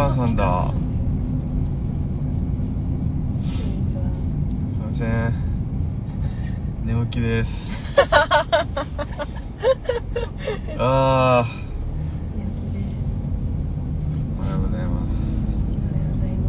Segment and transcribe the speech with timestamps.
[0.00, 0.66] ちゃんああみかんさんだあす
[4.76, 5.34] いません。
[6.84, 8.00] 寝起きです。
[10.78, 11.46] ああ
[12.34, 13.14] 寝起きです。
[14.38, 15.36] おはようございます。
[15.44, 16.48] おはようございま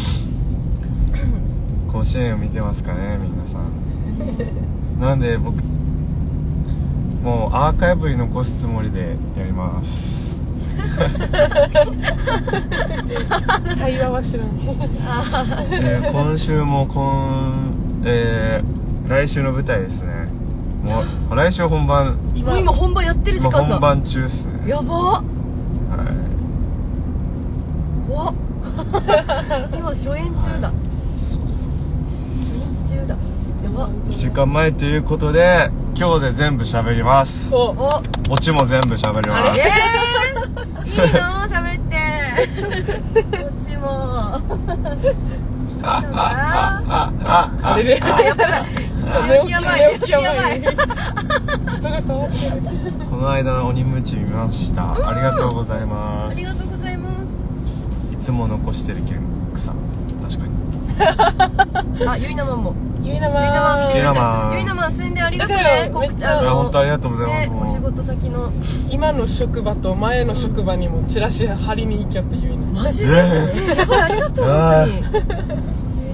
[0.00, 1.92] す。
[1.92, 3.64] 甲子園を見てますかね皆さん。
[5.00, 5.62] なんで僕
[7.22, 10.23] もうアーカイブに残すつもりでやります
[13.78, 14.56] 対話は知らん
[15.70, 17.74] で今週も今
[18.06, 20.12] えー、来週の舞台ですね。
[20.86, 21.02] も
[21.32, 24.46] う来週本番今今本番やってる時今間だ本番中っす。
[24.46, 24.88] ねやばっ。
[24.92, 25.22] は
[28.06, 28.34] 怖っ。
[29.72, 30.68] 今初演中だ。
[30.68, 30.72] い
[31.18, 32.52] そうそう初
[32.86, 33.16] 日中だ。
[33.64, 33.86] やば。
[33.86, 37.48] っ1週間前ということで今日で全部喋ります。
[37.48, 37.82] そう
[38.30, 38.34] お。
[38.34, 39.60] オチも全部喋ります。
[39.60, 40.33] えー、
[40.94, 41.46] いいの？
[41.48, 41.92] 喋って。
[43.38, 44.40] こっちも。
[45.86, 50.70] あれれやばいやばいやばい人
[51.90, 59.20] が変わってるこの間の鬼ムチ見ましたありがとうございますありがとうございますいつも残してるけん
[60.22, 62.74] 確かにあゆいなまんも
[63.04, 67.74] ゆいなまゆいなまゆいなまんたゆいなまん宣伝ありがとうねめっちゃあ本当ありがとうございます。
[67.74, 68.50] ねお仕事先の。
[68.90, 75.24] 今の職場と前の職場にもチラシ貼りに行きゃってゆいなマジで、ええー、やばいありがとうあ本当に。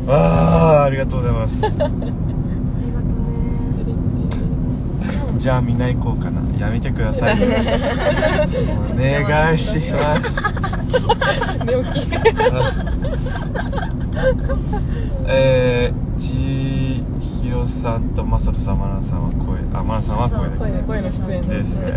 [0.08, 1.64] ああありがとうございます。
[1.64, 1.94] ありがとうね。
[5.38, 6.40] じゃあみんな行こうかな。
[6.58, 7.34] やめてください。
[7.40, 7.46] お
[8.96, 10.40] 願いします。
[11.64, 12.08] 寝起き。
[15.32, 16.34] えー、ち
[17.66, 21.92] ひろさんとまさとさんまなさんは声あまなさんは声声の声の出演ですね。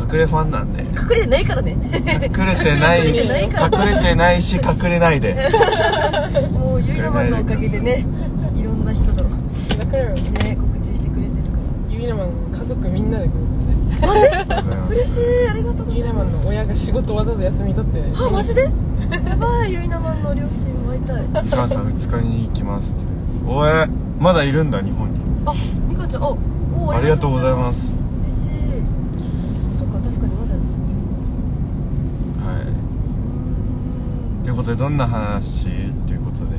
[0.00, 0.82] 隠れファンなんで。
[0.82, 1.72] 隠れてないからね。
[1.72, 5.34] 隠れてないし隠れてないし隠れないで。
[6.52, 8.06] もうゆいなまんのおかげでね
[8.54, 11.58] いろんな人のねだから告知してくれてるか
[11.90, 13.38] ゆいなまん家族みんなで来る
[14.00, 18.22] らマジ嬉しいありがとうございまゆいなまんの親が仕事わざわざ休み取ってす。
[18.24, 18.62] あマジで？
[18.62, 18.70] や
[19.36, 21.24] ばいゆいなまんの両親会いたい。
[21.24, 23.15] お母さん2日に行きますって
[23.46, 23.86] おえ
[24.18, 25.20] まだいるんだ日本に。
[25.46, 25.52] あ
[25.88, 27.94] みかんちゃんあおありがとうございます。
[28.24, 28.48] 嬉しい。
[29.78, 30.54] そっか確かにまだ。
[32.52, 32.60] は
[34.42, 34.44] い。
[34.44, 35.66] ということでどんな話？
[36.06, 36.56] ということで。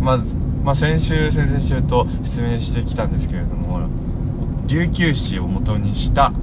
[0.00, 0.34] まず、
[0.64, 3.88] まあ、先週先々週と説明してきたんですけれども
[4.66, 6.36] 琉球史を元にしたフ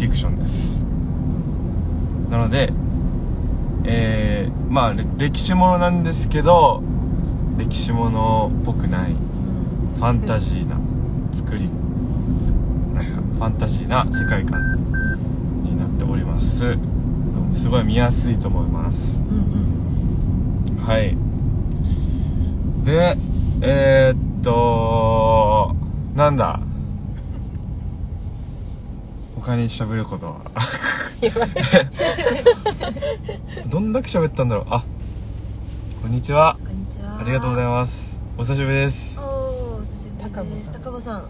[0.00, 0.84] ィクションです。
[2.30, 2.72] なので
[3.84, 6.82] えー、まあれ歴史ものなんですけど
[7.58, 10.76] 歴史ものっぽくないファンタジーな
[11.32, 11.68] 作り
[12.94, 14.60] なんかファンタジーな世界観
[15.62, 16.76] になっております。
[17.54, 19.18] すごい見やすいと思います。
[19.18, 21.16] うんうんはい。
[22.84, 23.16] で
[23.60, 25.74] えー、っと
[26.16, 26.60] なんだ？
[29.36, 30.40] 他に喋ることは？
[33.68, 34.66] どんだけ喋ったんだろう？
[34.70, 34.84] あ
[36.00, 36.71] こんにちはこんにちは
[37.22, 38.18] ありがとうございます。
[38.36, 39.20] お久しぶりです。
[39.20, 40.72] おーお久しぶり高です。
[40.72, 41.28] 高間さん。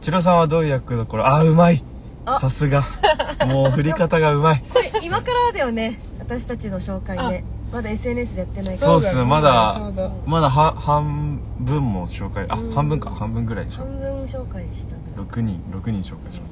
[0.00, 0.38] チロさん。
[0.38, 1.84] はどういう役どころあうまい。
[2.24, 2.40] あ。
[2.40, 2.82] さすが。
[3.46, 4.64] もう振り方がうまい。
[4.72, 6.00] これ今からだよね。
[6.18, 8.92] 私たちの紹介ねまだ SNS でやってないから。
[8.92, 9.26] そうっすね。
[9.26, 9.78] まだ
[10.24, 12.46] まだは半分も紹介。
[12.48, 12.70] あうん。
[12.72, 13.10] 半分か。
[13.10, 15.26] 半分ぐらいでしょ半分紹介したぐらい。
[15.26, 16.50] 6人6人紹介します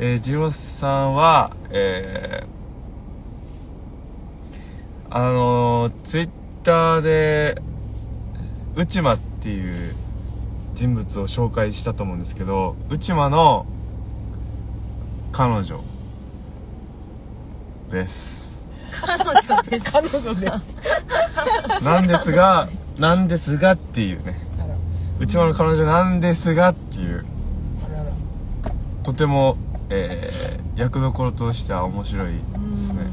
[0.00, 7.60] えー、ジローさんはえー、あのー、ツイッターで
[8.76, 9.94] 内間っていう
[10.74, 13.66] 人物を紹介したと思うんですけど内間の
[15.32, 15.82] 彼女。
[17.90, 18.66] です。
[18.92, 19.92] 彼女です。
[19.92, 20.46] 彼女で
[21.78, 21.84] す。
[21.84, 22.68] なんですが
[22.98, 24.34] なんですがっていうね。
[25.18, 27.24] 内間の彼女なんですがっていう。
[29.02, 29.56] とても、
[29.90, 32.38] えー、役どころとしては面白いで
[32.78, 33.06] すね。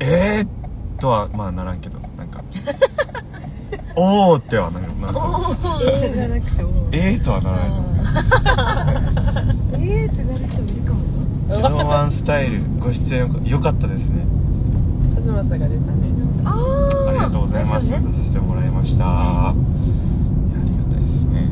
[0.00, 0.57] えー
[0.98, 2.42] とはまあならんけどなんか
[3.96, 5.40] おーってはなるなると思う。
[5.82, 6.70] えーじゃなくても。
[6.92, 7.94] えーとはならないと思う。
[9.74, 11.00] えーってなる人もいるかも
[11.56, 14.24] よケノワンスタイルご出演よかったですね。
[15.14, 16.08] カズマサが出たね。
[16.44, 17.08] あー。
[17.08, 19.04] ありがとうございます、出させてもらいました。
[19.04, 19.54] いやあ
[20.64, 21.48] りがたいですね。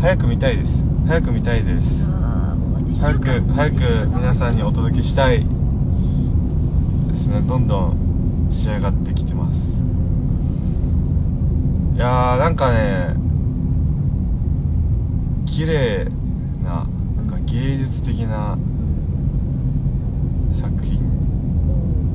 [0.00, 0.84] 早く見たいです。
[1.06, 2.08] 早く見たいです。
[2.94, 5.46] 早間く早く皆さんにお届けしたい。
[7.08, 7.40] ですね。
[7.46, 8.09] どんどん
[8.50, 9.84] 仕上がってきてます。
[11.94, 13.14] いやーなんかね
[15.46, 16.08] 綺麗
[16.64, 16.86] な
[17.16, 18.56] なんか芸術的な
[20.50, 20.98] 作品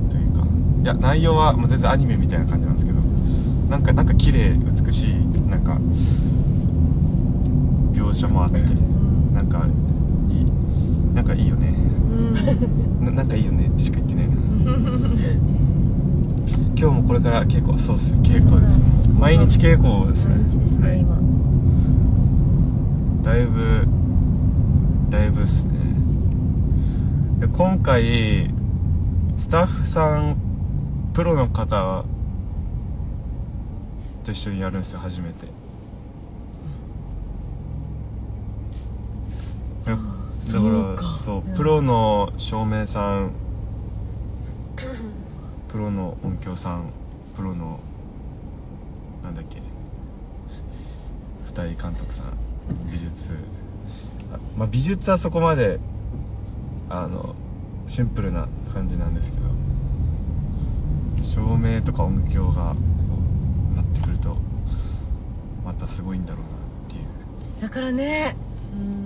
[0.09, 0.45] というか
[0.83, 2.99] いや内容はもう全然アニメみたいな感じなんですけど
[3.69, 5.15] なんかなんか綺麗美しい
[5.49, 5.77] なんか
[7.93, 8.59] 描写もあって
[9.33, 9.65] なんか
[10.29, 10.45] いい
[11.13, 11.75] なんかいいよね。
[13.01, 14.27] ななんかいいよねってしか言ってない。
[14.27, 14.33] な
[16.77, 18.81] 今日もこれから稽古そうっすよ稽古です
[19.19, 20.35] 毎日稽古ですね。
[20.35, 20.99] 毎日ですね、はい。
[20.99, 21.15] 今。
[23.23, 23.87] だいぶ
[25.09, 25.73] だいぶっすね。
[27.39, 28.53] で今回
[29.37, 30.37] スタッフさん
[31.13, 32.05] プロの方
[34.23, 35.47] と一緒にやるんですよ初めて。
[39.85, 40.07] だから
[40.41, 43.31] そうプロの照明さん
[45.75, 46.85] プロの音響さん
[47.35, 47.81] プロの
[49.21, 49.61] なんだっけ
[51.47, 52.27] 二人監督さん
[52.89, 53.33] 美術。
[54.31, 55.81] あまあ美術はそこまで
[56.89, 57.35] あの
[57.87, 59.43] シンプルな感じなんですけど
[61.21, 62.75] 照明とか音響がこ
[63.73, 64.37] うなってくると
[65.65, 66.47] またすごいんだろうな
[66.87, 67.61] っていう。
[67.61, 68.37] だからね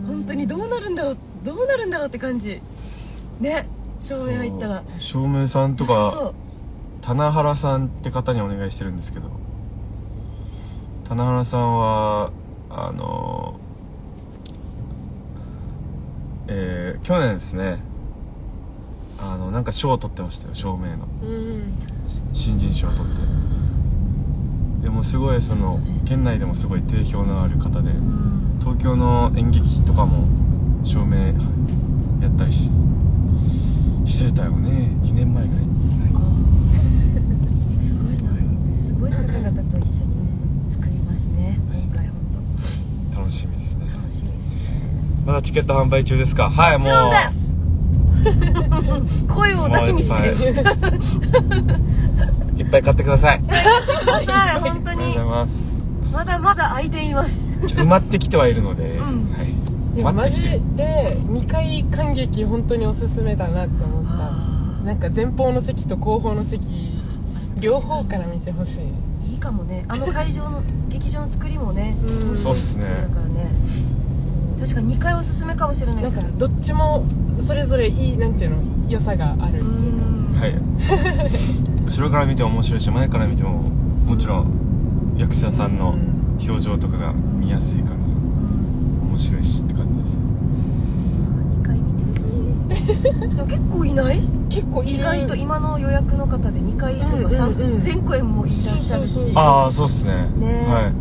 [0.05, 2.61] 本当にどうなるんだろうどうなるんだろうって感じ。
[3.39, 3.67] ね
[3.99, 4.83] 照明入ったら。
[4.99, 6.35] 照明さんとそかう
[7.01, 9.29] 棚原さんって方にお願いしてるんですけど。
[11.05, 12.31] 棚原さんは
[12.69, 13.59] あの
[16.47, 17.79] えー去年ですね。
[19.21, 21.07] あのなんか賞を取ってましたよ照明の。
[21.23, 21.73] うん。
[22.33, 23.21] 新人賞を取って。
[24.83, 28.57] でもすごいその県内でもすごい定評のある方でうん。
[28.59, 30.27] 東京の演劇とかも
[30.83, 31.17] 照明
[32.21, 32.69] やったりし
[34.05, 34.91] してたよね。
[35.03, 35.69] 2年前ぐらいに、
[36.15, 38.29] あーすごいな
[38.81, 42.15] すごい方々と一緒に作りますね今回本
[43.29, 43.85] 楽しみですね。
[43.87, 44.59] 当楽しみですね。
[45.25, 46.49] まだチケット販売中ですか？
[46.49, 46.87] はいもう。
[46.87, 47.47] もちろんです。
[49.29, 50.13] 声を大にして。
[50.13, 50.29] はい
[52.57, 52.59] い。
[52.63, 53.37] っぱい買ってください。
[53.37, 53.53] ありが
[54.01, 55.83] ください本当とうごにざいます。
[56.11, 57.39] まだまだ空いています。
[57.61, 59.31] 埋まってきてはいるので、ん。
[59.31, 59.53] はい。
[59.95, 64.09] でもマジで2回感激本当におすすめだなって思った。
[64.11, 66.99] あなんか前方の席と後方の席
[67.59, 68.79] 両方から見てほしい。
[68.79, 68.83] ー
[69.39, 69.85] かもね。
[69.87, 71.97] あの会場の劇場の作りもね
[72.27, 72.37] うん。
[72.37, 73.51] そうっすね作りだからね。
[74.59, 76.17] 確かに2回おすすめかもしれないです。
[76.17, 77.05] なんかどっちも
[77.39, 80.05] それぞれいいなんていうの良さがあるっていうか。
[80.05, 80.35] うん。
[80.39, 80.55] はい。
[81.89, 83.63] 後ろから見ても面白いし前から見ても
[84.05, 85.95] もちろん役者さんの
[86.39, 90.19] 表情とかが見やすいから面白いしって感じですね
[91.61, 92.78] 2回見てほしいでも
[93.47, 94.21] 結構いない？
[94.49, 97.79] 結構意外と今の予約の方で2回とかうんうん3うん。
[97.79, 99.13] 全公演もいらっしゃるし。
[99.13, 99.43] そうそうそう。
[99.43, 100.11] ああそうっすね。
[100.37, 100.65] ね。
[100.67, 100.91] は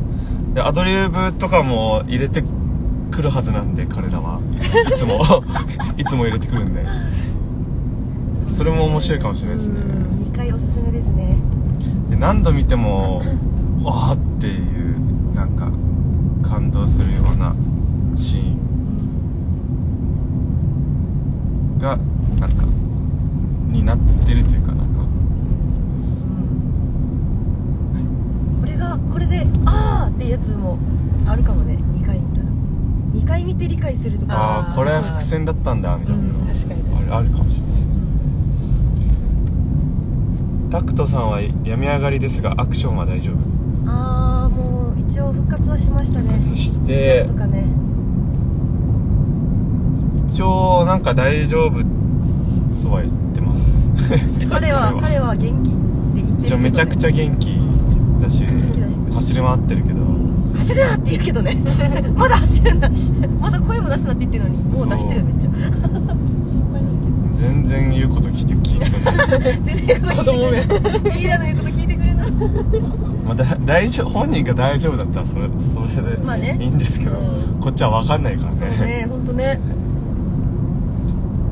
[0.53, 0.55] い。
[0.55, 2.43] でアドリブとかも入れて
[3.11, 4.41] くるはずなんで彼らは。
[4.89, 5.21] いつも。
[5.97, 6.85] いつも入れてくるんで。
[8.51, 9.75] それも面白いかもしれないですね。
[10.33, 11.37] 2回おすすめですね。
[12.11, 13.23] で何度見ても
[13.83, 15.69] わーっていうなんか
[16.43, 17.55] 感動するような
[18.17, 18.57] シーン
[21.79, 21.99] が
[22.41, 22.65] なんか
[23.73, 25.01] になってるというかなんか。
[28.61, 30.79] これがこれであーってやつも
[31.27, 31.79] あるかもね。
[31.93, 32.47] 2回見たら。
[33.15, 34.35] 2回見て理解するとか。
[34.35, 36.23] ああーこれは伏線だったんだみたいな。
[36.23, 37.11] のうん確かに確かに。
[37.13, 37.93] あるかもしれないですね。
[40.71, 43.39] タクトさんは病み上がりですがアクションは大丈夫？
[43.91, 46.45] ああもう一応復活はしましたね。
[46.45, 47.65] そしてなんとかね
[50.39, 51.83] 一応なんか大丈夫
[52.81, 53.93] とは言ってます。
[54.49, 57.59] 彼は彼は元気って言ってるけど、ね、めちゃくちゃ元気
[58.23, 59.01] だし元気だし。
[59.15, 59.99] 走り回ってるけど。
[60.55, 61.57] 走るなって言うけどね。
[62.15, 62.89] まだ走るな
[63.41, 65.51] まだ声も出すなって言ってるのにもう出してるよめっちゃ。
[66.47, 69.61] 心配なんだ全然言うこと聞いて聞いてくれない。
[69.65, 72.31] 全然子供めリーダーの言うこと聞いてくれない。
[73.27, 76.57] まあ、だ大丈夫本人が大丈夫だったらそれそれでまあね。
[76.61, 77.61] いいんですけど、うん。
[77.61, 78.57] こっちは分かんないからね。
[78.57, 79.61] そうね本当ね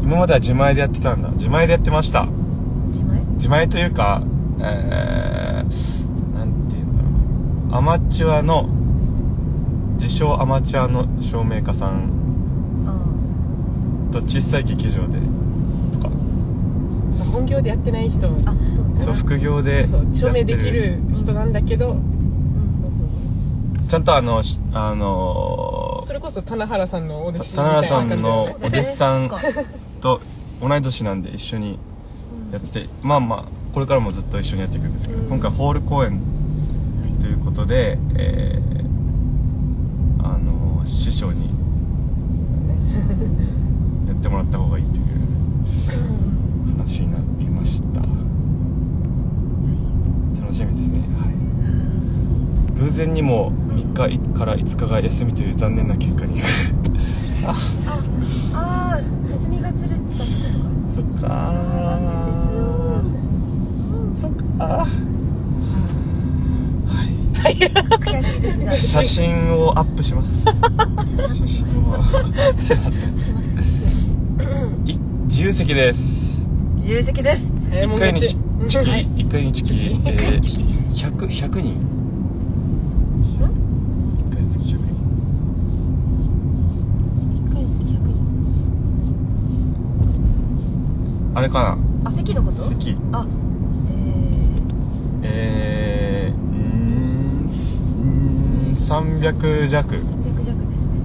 [0.07, 1.31] 今までは自前でやってたんだ。
[1.31, 2.29] 自前でやってました。
[2.87, 3.21] 自前？
[3.35, 4.23] 自前というか
[4.61, 6.97] えー、なんて言うん
[7.69, 7.79] だろう。
[7.79, 8.69] アマチュアの
[9.95, 12.09] 自称アマチュアの照明家さん
[12.87, 15.19] あと小さい劇場で
[15.95, 16.15] とか。
[17.33, 18.29] 本業でやってない人。
[18.29, 18.33] ああ
[18.71, 18.89] そう。
[18.89, 21.95] ねそう副業でそう証明できる人なんだけど。
[21.95, 22.13] うん
[23.89, 29.29] ちゃんとあのしあのそれこそ棚原さんのお弟子み棚原さんたいな感じのでそうだねお弟子さん
[29.97, 30.21] と
[30.61, 31.79] 同い年なんで一緒に
[32.53, 35.29] やっててまあまあこれからもずっと一緒にやっていくんですけど、うん。
[35.29, 36.21] 今回ホール公演
[37.21, 38.77] ということで、えー
[40.23, 41.47] あの師匠に
[44.09, 45.07] やってもらった方がいいという
[46.77, 48.01] 話になりました。
[50.41, 51.01] 楽しみですね。
[51.19, 52.81] はい。
[52.81, 56.41] 偶然にも3日から5日が休みという残念な結果に
[57.49, 57.55] あ
[58.55, 59.01] ああ
[59.31, 60.27] 休みがずれたとか。
[60.95, 64.17] そっかー。
[64.21, 64.87] そっか
[67.49, 67.53] い。
[67.57, 68.73] 悔しいですが。
[68.73, 70.43] 写真をアップします。
[70.45, 71.71] 写真アップしま
[72.57, 72.67] す。
[72.67, 73.19] すいません。
[73.19, 73.55] します
[74.85, 76.49] い自由席です。
[76.75, 77.53] 自由席です。
[77.53, 78.21] 1早いもん勝回。
[78.21, 78.29] に。
[78.69, 79.07] チキはい。
[79.07, 81.77] 1回にチキチキえ一回にチキー、100 100人
[83.39, 83.41] 1
[84.33, 84.81] 回につき100人
[87.37, 88.17] 一回につき100人
[91.37, 92.59] あれかあ席のこと？
[92.63, 92.97] な席。
[93.13, 93.27] あ
[95.23, 99.95] ええー、うーんすうーん300弱。
[99.97, 100.97] ー、300弱ですね。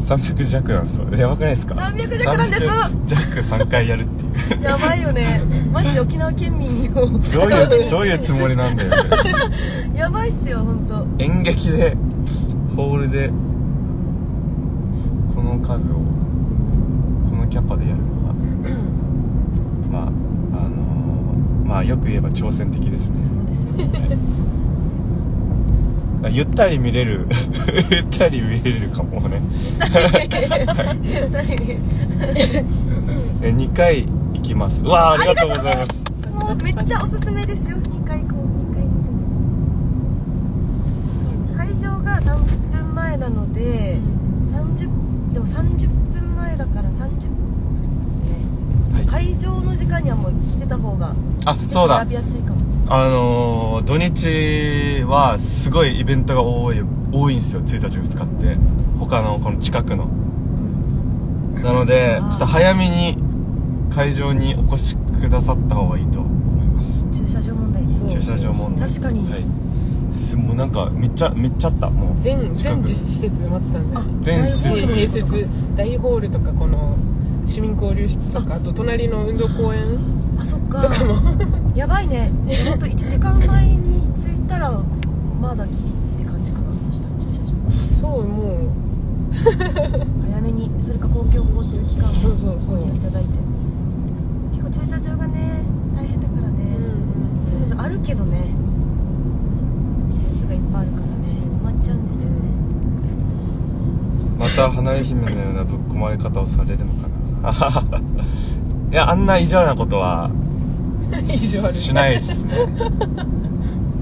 [0.00, 1.08] 300弱なんですよ。
[1.14, 3.22] やばくないですか？300弱なんです300弱
[3.64, 4.62] 3回やるっていう。
[4.64, 5.42] やばいよね。
[5.72, 6.94] マジで沖縄県民を。
[6.94, 7.06] どう
[7.52, 8.90] いうどういうつもりなんだよ。
[8.90, 8.96] ね
[9.94, 11.06] やばいっすよ本当。
[11.22, 11.96] 演劇で
[12.74, 13.30] ホールで
[15.36, 15.94] この数を
[17.30, 18.34] このキャパでやるのは
[19.92, 23.16] まああのーまあよく言えば挑戦的ですね。
[23.26, 24.16] そうですよね
[26.30, 27.26] ゆったり見れる。
[27.90, 29.40] ゆったり見れるかもね。
[33.42, 34.82] え2回行きます。
[34.82, 35.88] うわあありがとうございます。
[36.46, 37.76] もうめっちゃおすすめですよ。
[37.78, 38.42] 2回こう。
[38.70, 38.90] 2回見
[41.48, 41.56] る。
[41.56, 43.98] 会場が30分前なので
[44.44, 44.78] 30
[45.32, 47.53] でも30分前だから30そうですねはい
[49.14, 52.00] 会場の時間にはもう来てた方があそうだ。
[52.00, 52.60] 選びやすいかも。
[52.88, 58.56] あのー、土日はすごいイベントが多い多いんですよ1日2日って。
[58.98, 60.08] 他のこの近くの。
[61.62, 63.16] なのでちょっと早めに
[63.94, 67.06] 会場にお越しくださった方がいいと思います。
[67.12, 67.88] 駐車場問題。
[67.88, 68.08] そう。
[68.08, 68.88] 駐車場問題。
[68.88, 69.30] 確かに。
[69.30, 69.44] はい。
[70.12, 72.18] すもうなんかめっちゃめっちゃあったもう。
[72.18, 74.92] 全全施設で待ってたんであ全施設。
[74.92, 76.96] 併設大ホールとかこの
[77.46, 78.60] 市民交流室とかあ。
[78.60, 79.98] と隣の運動公園
[80.38, 80.82] あそっか。
[80.82, 81.14] とかも。
[81.76, 82.32] やばいね。
[82.68, 84.72] ほんと1時間前に着いたら
[85.40, 85.78] まだギリ
[86.22, 87.52] って感じかなそしたら駐車場。
[88.00, 88.68] そうも
[90.24, 92.78] 早めにそれか公共交通機関をそうそうそう。
[92.96, 93.38] いただいて。
[94.52, 95.62] 結構駐車場がね
[95.96, 96.80] 大変だからう、ね、う
[97.44, 97.46] ん。
[97.46, 98.54] 駐車場あるけどね。
[100.10, 101.12] 施設がいっぱいあるからね。
[101.60, 102.36] 埋まっちゃうんですよね。
[104.38, 107.23] また離れ姫のようなぶっ込まれ方をされるのかな
[108.90, 110.30] いやあんな意地悪なことは
[111.12, 112.52] うん、以上あるしないですね。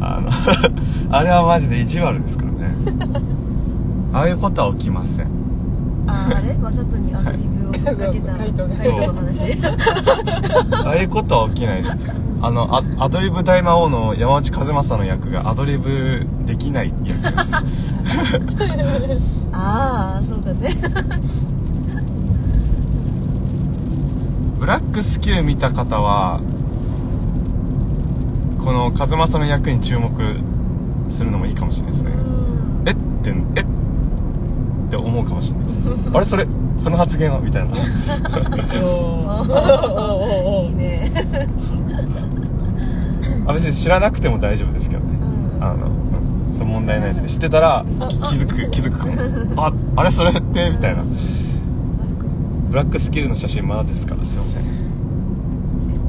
[0.00, 0.28] あの
[1.16, 2.74] あれはマジで意地悪ですからね。
[4.12, 5.26] ああいうことは起きません。
[6.06, 6.54] あああれ？
[6.58, 7.78] まさとにアドリブをか
[8.12, 9.58] けたカイトがカイトの話。
[10.84, 11.96] ああいうことは起きないです。
[12.40, 17.20] あのあアドリブ大魔王の山内和正の役がアドリブできない役
[19.06, 19.48] です。
[19.52, 20.70] ああそうだね
[24.62, 26.38] ブラックスキル見た方は
[28.62, 30.12] この和正の役に注目
[31.08, 32.12] するのもいいかもしれないですね。
[32.12, 32.88] うん。
[32.88, 33.64] えってえっ？
[34.88, 35.78] て思うかもしれないです
[36.14, 37.40] あれそれその発言は？
[37.40, 37.76] みたいな。
[37.76, 37.80] い
[40.70, 41.10] いね
[43.48, 45.88] あ別に知らなくても大丈夫ですけどねうんあのう
[46.52, 49.06] んそう問題ないですね知ってたらき気づく気づくか
[49.56, 51.02] もああれそれってみたいな
[52.72, 54.14] ブラックスキルの写真まだですか？
[54.14, 54.62] らすいません。
[54.62, 54.64] え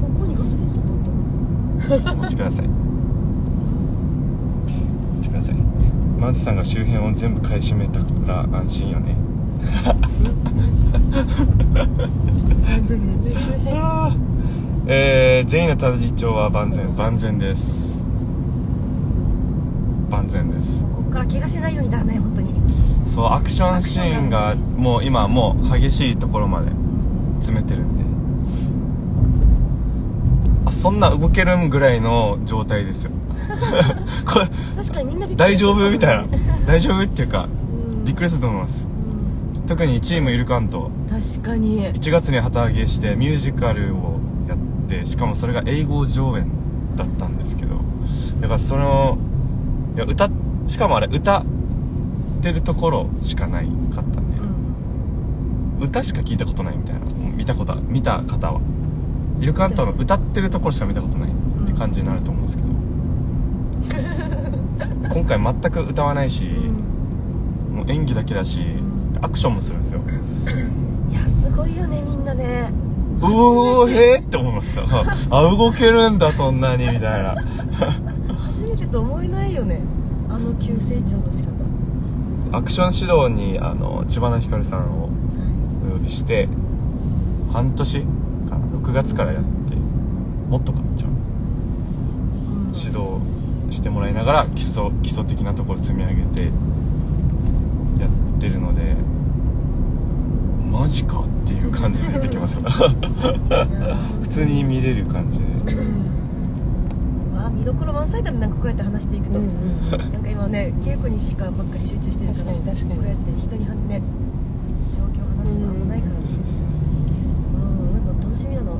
[0.00, 1.10] ここにガソリンスタンド
[1.94, 2.14] あった？
[2.14, 2.82] のお待ちくださいお待
[5.22, 5.54] ちください。
[6.18, 9.14] マーチさんが周辺を全部買い占めたら安心よね。
[14.86, 16.96] えー、全員の田地町は万全。
[16.96, 17.98] 万全です。
[20.08, 20.82] 万全です。
[20.84, 22.54] ここから怪我しないようにだね本当に
[23.06, 26.70] そうアクションシーンがもう今もう激しいところまで
[27.38, 28.04] 詰めてるんで。
[30.66, 33.10] あそんな動けるんぐらいの状態ですよ。
[34.26, 34.46] これ
[34.76, 36.24] 確かにみんなびっく大り丈夫みたいな。
[36.66, 37.48] 大丈夫っていうか
[37.88, 38.04] うん。
[38.04, 38.88] びっくりすると思います。
[38.88, 39.66] うん。
[39.66, 41.86] 特にチームイルカント確かに。
[41.92, 44.18] 1月に旗揚げしてミュージカルを
[44.48, 44.58] やっ
[44.88, 46.46] てしかもそれが英語上演
[46.96, 47.74] だったんですけど。
[48.40, 49.18] だからその
[49.96, 50.28] いや歌
[50.66, 51.44] しかもあれ歌
[52.44, 54.36] ってるところしかないかったんで、
[55.78, 55.86] うん。
[55.86, 57.00] 歌しか聞いたことないみたいな。
[57.34, 58.60] 見たこと見た方は。
[59.40, 62.68] イルカントの歌ってるところしか見たことないって感じになると思うんですけど。
[65.08, 66.44] 今回全く歌わないし、
[67.72, 68.62] もう演技だけだし
[69.22, 70.00] アクションもするんですよ。
[71.10, 72.70] いやすごいよねみんなね。
[73.22, 74.82] うおーへーって思いました
[75.30, 77.36] あ動けるんだそんなにみたいな。
[78.36, 79.80] 初めてと思えないよね。
[80.28, 81.63] あの急成長の仕方
[82.54, 85.10] アクション指導にあの千葉なひかるさんを
[85.86, 86.48] お呼びして
[87.52, 88.02] 半年
[88.48, 89.74] かな6月からやって
[90.48, 91.10] もっとかなじゃあ。
[91.10, 92.72] うん。
[92.72, 93.18] 指導
[93.70, 96.48] してもらいながら基礎基礎的なところ積み上げてや
[98.06, 98.94] ってるので
[100.70, 102.60] マジかっていう感じで出てきます。
[104.22, 105.44] 普通に見れる感じで。
[105.44, 106.23] まあ
[107.64, 112.94] 見どころ満載だねなんかこうやって話していくと、うんうん、なんか今ね稽古にしかばっかり集中してるから確かに確かに。
[112.94, 114.02] こうやって人にね
[114.92, 116.14] 状況を話すの危ないから。
[116.28, 118.62] そす、うん、なんか楽しみな。
[118.62, 118.78] の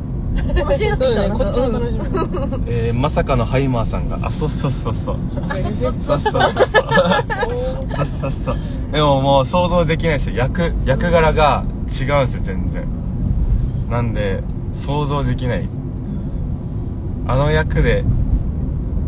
[0.55, 2.05] 楽しみだってきた、ね、こっちも楽しみ、
[2.67, 5.17] えー、まさかのハイマーさんがあそうそうそうそう。
[5.49, 6.43] あそうそうそうそう。
[7.95, 8.57] そうそうそう
[8.93, 10.37] でももう想像できないですよ。
[10.37, 12.87] 役役柄が違うんですよ全然。
[13.89, 15.67] なんで想像できない。
[17.27, 18.05] あの役で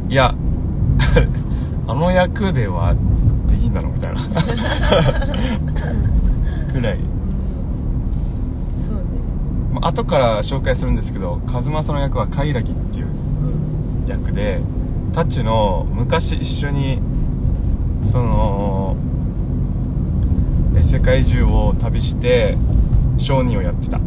[0.09, 0.35] いや
[1.89, 2.95] あの役では
[3.49, 4.21] できんだろみたいな。
[6.73, 6.99] くらい。
[8.87, 9.03] そうね。
[9.75, 13.09] まあ後から紹介するんですけどカズマサの役はカイラギっていうう
[14.07, 14.11] ん。
[14.11, 14.61] 役で
[15.13, 17.01] タッチの昔一緒に
[18.03, 18.97] その
[20.77, 22.57] え世界中を旅して
[23.17, 23.99] 商人をやってた。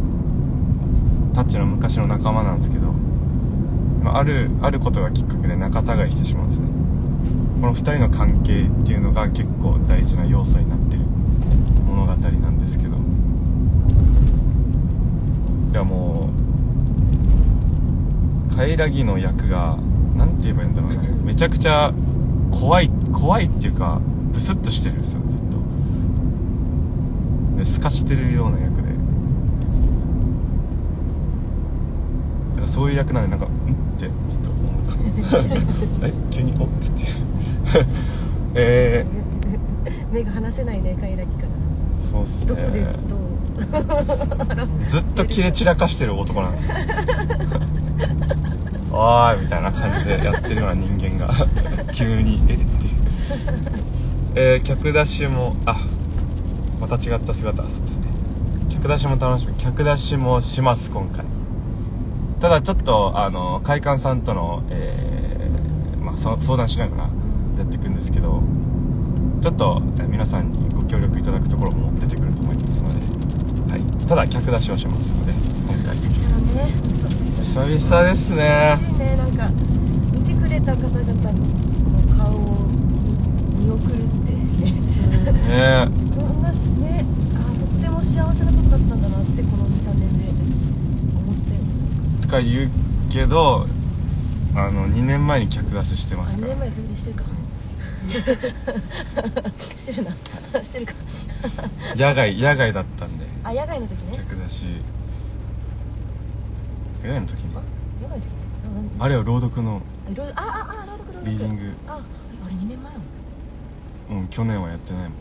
[1.34, 2.92] タッチの昔の仲間なんですけど、
[4.02, 6.68] まあ、あるあることがきっかけで仲違いしてしまうんですね。
[7.60, 11.02] この2人の関係っていうのが結構大事な要素になってる
[11.86, 12.16] 物語な
[12.48, 12.96] んですけど。
[15.70, 16.30] いやも
[18.50, 19.78] うカイラギの役が
[20.16, 20.98] なんて言えばいいんだろうね。
[21.22, 21.92] めちゃくちゃ
[22.50, 24.00] 怖い怖いっていうか
[24.32, 25.58] ブスッとしてるんですよずっと。
[27.56, 28.82] で透かしてるような役で。
[28.82, 28.86] だ
[32.56, 33.48] からそういう役なんでなんか「ん?」
[34.06, 35.38] ってちょっと思うか
[36.06, 37.04] え急に「おっ?」つって。
[38.54, 39.06] え
[40.12, 41.48] 目が離せないねカイラギから。
[41.48, 42.48] ー、そうっすね。
[42.48, 43.30] どこでどう？
[44.88, 46.74] ずっとキレ散らかしてる男なんですよ。
[48.92, 51.32] おーいみたいな感じでやってるような人間が
[51.92, 52.60] 急にえっていう
[54.34, 55.76] えー、客出しもあ
[56.80, 57.62] また違った姿。
[57.70, 58.04] そうですね。
[58.68, 59.54] 客出しも楽しみ。
[59.58, 61.24] 客出しもします今回
[62.40, 67.02] ただちょっとあの会館さんとの、えーまあ、そ相談しながら
[67.58, 68.42] やっていくんですけど
[69.42, 73.00] ちょっとえー皆さんにご協力いただくところも出てくると思いますので、
[73.72, 75.94] はい、ただ客出しをしますので今回。
[75.96, 76.72] 久々だね。
[77.44, 78.78] 久々ですね。
[78.80, 79.16] 嬉しいね。
[79.16, 79.48] なんか
[80.12, 84.32] 見てくれた方々の顔を見見送るって。
[84.32, 84.72] ね
[85.48, 85.88] ね。
[86.16, 90.24] こんなしねあーとっても幸せなことだったんだなってこの23年で
[91.16, 91.66] 思ったよね
[92.19, 92.70] とか言う
[93.10, 93.66] けど
[94.54, 96.48] あの2年前に客出ししてあ2ますから。
[96.48, 97.24] 年前に確認してるか。
[99.76, 100.10] してるな。
[100.64, 100.92] してるか。
[101.96, 103.26] 野外野外だったんで。
[103.44, 104.16] あ野外の時ね。
[104.16, 104.66] 客出し。
[107.04, 107.56] 野外の時に。
[107.56, 107.60] あ
[108.02, 108.36] 野外の時ね。
[108.64, 109.82] あなんあれは朗読の。
[110.34, 111.26] ああああ朗読朗読。
[111.26, 111.72] リーディング。
[111.86, 112.00] あ2
[114.10, 115.12] うん去年はやってないもん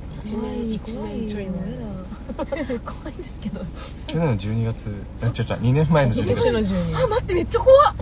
[0.74, 1.46] 一怖い怖い年ちょい
[2.80, 3.62] 怖いんですけど。
[4.08, 6.74] 去年の12月あ違う違う2年前の12今年の月。
[6.74, 7.96] 12あ待ってめっちゃ怖っ。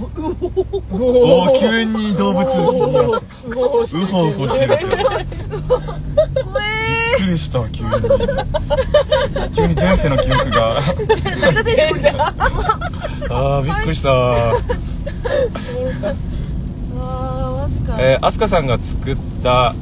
[0.92, 2.46] おお急に動物。
[2.46, 5.26] おにーウホウホしてる怖び
[6.60, 7.90] えっくりした急に
[9.54, 10.82] 急に前世の記憶があ
[13.30, 14.10] あーびっくりした
[14.50, 14.54] あ
[17.62, 19.76] マジかえー、アスカさんが作った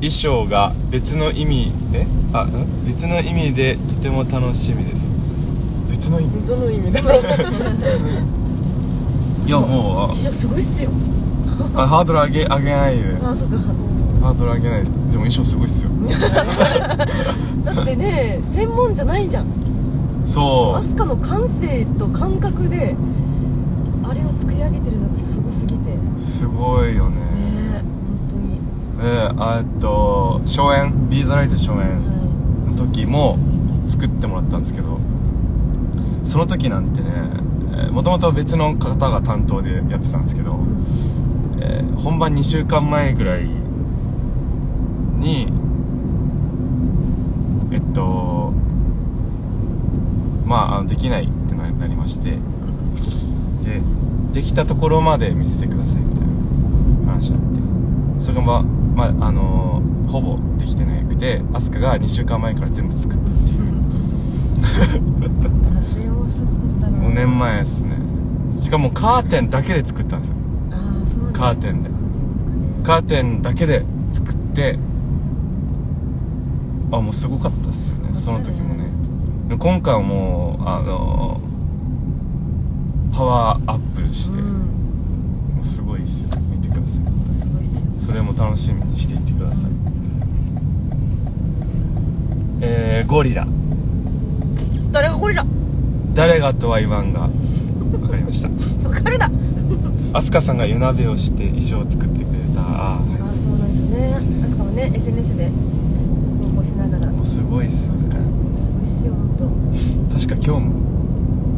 [0.00, 2.86] 衣装が別の意味であん？
[2.86, 5.10] 別の意味でとても楽しみです。
[5.90, 6.46] 別の意味？
[6.46, 7.22] どの意味だろう
[9.46, 10.90] いやもう一緒すごいっすよ。
[11.74, 13.16] あハードル上げ上げないで。
[13.22, 13.56] あそっか。
[13.56, 14.84] ハードル上げない。
[14.84, 15.90] ででも衣装すごいっすよ。
[17.64, 19.46] だってね専門じゃないじゃん。
[20.24, 22.94] そアスカの感性と感覚で
[24.04, 25.90] あれを作り上げてるのがすごすぎて。
[25.90, 27.16] ねうすごいよね。
[27.34, 27.38] え。
[27.38, 27.57] 本当
[29.00, 29.30] え
[29.62, 33.38] っと初演ビーザライズ初演の時も
[33.88, 34.98] 作ってもらったんですけど
[36.24, 37.08] その時なんてね
[37.90, 40.58] もともと別の方が担当でやってたんですけど、
[41.60, 43.48] えー本番2週間前ぐらい
[45.18, 45.48] に
[47.72, 48.52] えっと
[50.46, 52.38] まあできないってななりまして
[53.64, 53.82] で
[54.32, 56.28] できたところまで見せてくださいみたい
[57.04, 57.38] な話あっ
[58.18, 63.58] てそれがまあまああのーほぼできてなくてアスカが2週間前から全部作ったっていう。
[64.64, 64.94] あ
[65.98, 67.90] れもすごかったな5年前ですね。
[68.62, 70.36] しかもカーテンだけで作ったんですよ。
[70.72, 71.90] ああそうねカーテンで。
[71.90, 74.78] カーテンとかねカーテンだけで作って
[76.90, 78.88] あもうすごかったっすよねその時もね。
[79.50, 81.38] で今回はもうあの
[83.12, 84.44] パワーアップして、うん。
[85.56, 86.30] もうすごいですよ。
[86.50, 87.17] 見てください
[88.08, 89.70] それも楽しみにしていってください。
[92.62, 93.46] えー、ゴリラ。
[94.90, 95.44] 誰がこれだ
[96.14, 98.48] 誰がとは言わんが分かりました。
[98.88, 99.30] わかるな。
[100.14, 102.62] アスカさんが夜鍋をして衣装を作ってくれた。
[102.62, 104.16] あーああはそうなんですよね。
[104.42, 105.50] あしかもね SNS で
[106.40, 107.10] 投稿しながら。
[107.12, 109.44] いもうすごいっすよねすごいっすよほんと。
[110.16, 110.72] 確か今日も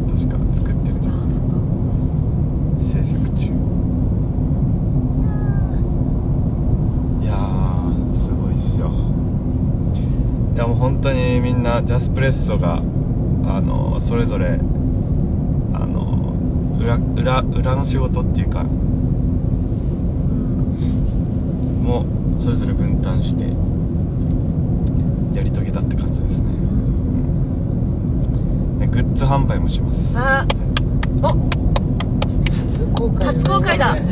[0.09, 1.55] 確か作ってるじゃんああそっか
[2.81, 3.47] 制作中
[7.23, 8.91] いやーすごいっすよ
[10.50, 12.81] いやもう本当にみんなジャスプレッソがあ
[13.63, 14.59] のそれぞれあ
[15.87, 16.37] の
[16.79, 18.63] 裏裏裏の仕事っていうか
[21.83, 22.05] も
[22.39, 23.45] うそれぞれ分担して
[25.35, 26.51] やり遂げたって感じですね。
[28.81, 30.15] ねグッズ販売もします。
[30.19, 30.47] あ
[31.23, 31.29] お
[32.51, 33.97] 初公開初公開だ。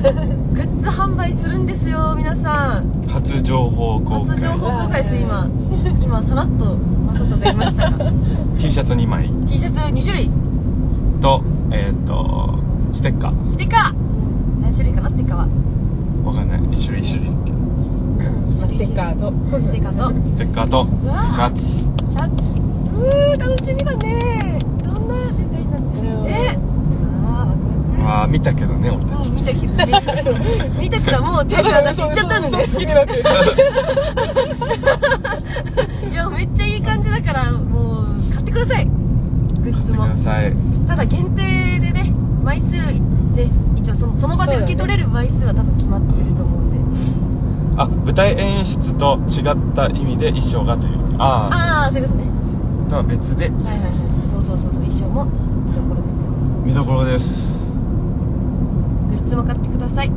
[0.55, 2.91] グッズ販売するんですよ皆さん。
[3.07, 4.37] 初情報公開。
[4.37, 5.47] 初情報公開です今
[6.03, 8.13] 今さらっとマサトが言いましたが。
[8.59, 9.31] T シャツ2枚。
[9.47, 10.31] T シャツ2種類。
[11.21, 12.59] とえっ、と
[12.93, 13.53] ステッカー。
[13.53, 13.93] ステッカー。
[14.63, 15.49] 何種類かなステッカーは。
[16.25, 16.61] わかんない。
[16.73, 17.35] 一種類一種類。
[18.51, 19.33] ステッカーと。
[19.61, 20.29] ステッカーと。
[20.29, 20.87] ステッカーと
[21.31, 21.65] シャツ。
[21.65, 22.59] シャツ。
[22.97, 24.59] うー楽しみだね。
[24.83, 26.59] どんなデザインなんでしょうね。
[26.59, 26.68] あ
[28.11, 29.31] ああ見たけどね俺たち。
[29.31, 29.87] 見たけどね。
[30.81, 33.23] 見たからもうテンション上がっていっちゃったんです好きになってる
[36.11, 38.87] いやめっちゃいい感じだからもう買ってください。
[38.87, 38.93] グ
[39.71, 40.57] ッ買ってくズもださい。
[40.87, 41.43] ただ限定
[41.81, 43.01] でね枚数ね
[43.77, 46.79] 一応そのその場で受け取れる枚数は多分決まってると思うんで。
[47.77, 50.95] あ舞台演出と違った意味で衣装がという。
[51.19, 52.31] あああそういうことね。
[52.87, 53.51] あとは別で。
[53.51, 53.93] はいはいはい。
[54.31, 56.27] そうそうそうそう衣装も見どころですよ。
[56.65, 57.48] 見どころです
[59.29, 60.09] ズも買ってください。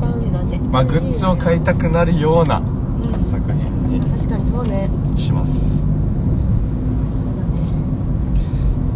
[0.00, 0.58] 感じなんで。
[0.58, 3.24] まあグッズを買いたくなるようなうん。
[3.24, 4.90] 作品に確かにそうね。
[5.16, 5.80] します。
[5.80, 5.88] そう
[7.36, 7.48] だね。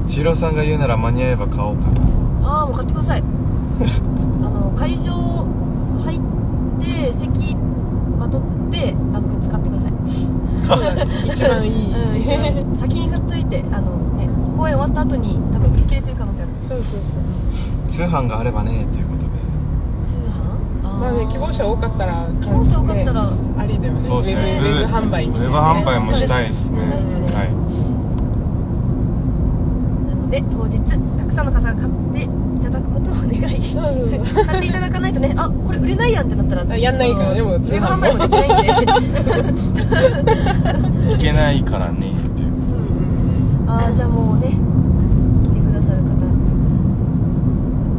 [0.06, 2.48] 千尋さんが言うなら間に合えば買おうかな。
[2.48, 3.22] ああもう買ってください。
[4.42, 5.12] あの会場
[6.04, 6.20] 入っ
[6.80, 7.56] て席
[8.18, 9.92] まとってあのグッズ買ってください。
[11.28, 12.76] 一番いい、うん一番。
[12.76, 16.52] 先に買っといてあのね公演終わった後に多分売り切れてる可能性ある。
[16.62, 17.80] そうそうそう。
[17.88, 19.28] 通販があればねということで。
[20.04, 20.16] 通
[20.84, 20.98] 販？
[21.00, 23.36] まあね希望者多かったら希望者多かったらね。
[23.58, 24.00] ありだよね。
[24.00, 24.42] そうですね。
[24.42, 26.78] ウェブウェブ販売ウェブ販売もしたいですね。
[26.78, 27.48] したいですねはい。
[30.08, 30.78] なので当日
[31.18, 32.28] たくさんの方が買ってい
[32.62, 33.36] ただくことをお願い。
[33.64, 33.94] そうそう
[34.26, 34.44] そう。
[34.46, 38.68] 買っていただかないとねあこれ売れないやんってなったらあやんないからねもう通販売もできないんで。
[41.12, 42.14] いけないからね
[43.92, 44.58] というああじゃあもうね
[45.44, 46.28] 来てくださる方買って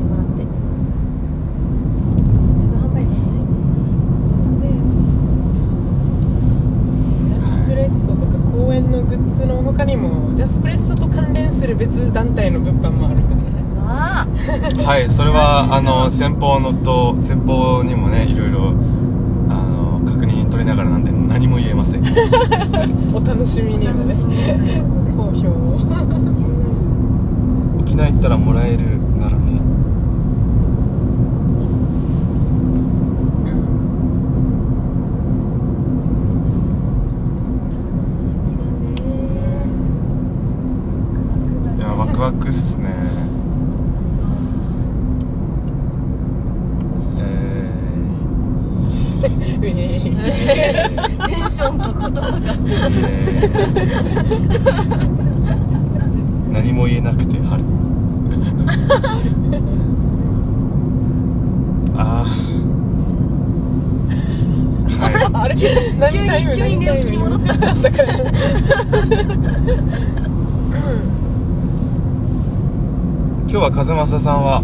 [0.04, 0.44] もらって。
[2.74, 3.34] 販売でしたい
[4.60, 4.66] ね
[7.28, 13.44] ジャスプレッソとか公演のグッズの他にもジャスプレッソと関連する別団体の物販もあるからね。
[13.86, 14.84] ああ。
[14.84, 18.70] はいそれはあの先方のと先方にもねいろいろ
[19.50, 22.04] あの確認取りながらなんで何も言えません。
[23.16, 25.50] お楽しみに楽しみということで好評
[27.80, 29.62] 沖縄行ったらもらえるならね。
[41.96, 42.90] ワクワクっすね。
[47.20, 47.22] え
[49.58, 50.10] ウェー。
[50.10, 52.40] イテンションと言葉が。
[52.40, 52.42] ー
[52.96, 56.52] えー。
[56.52, 57.64] 何も言えなくて春。
[61.96, 62.28] ああ
[65.04, 65.14] はい。
[65.34, 65.56] あれ
[66.00, 67.54] 何タイム急に寝起きに戻った。
[67.58, 68.14] だから
[73.48, 74.62] 今日は和正さんは？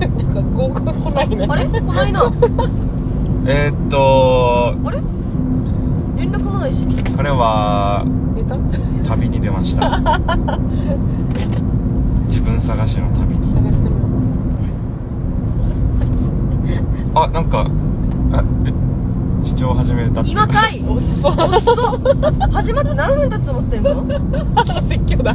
[0.00, 1.46] なんか合コン来ないね。
[1.48, 1.64] あれ？
[1.66, 2.32] こないな。
[3.46, 5.00] えー、っとあれ？
[6.70, 8.04] いし彼は
[9.06, 9.90] 旅に出ました。
[12.28, 13.52] 自分探しの旅に。
[13.54, 13.96] 探しても
[17.14, 17.66] あなんか
[18.32, 18.72] あで
[19.42, 20.78] 視聴始めた今かい？
[20.80, 20.84] っ。
[20.84, 20.86] っ。
[22.52, 24.04] 始まって何分経つと思ってんの？
[24.86, 25.34] 説教だ。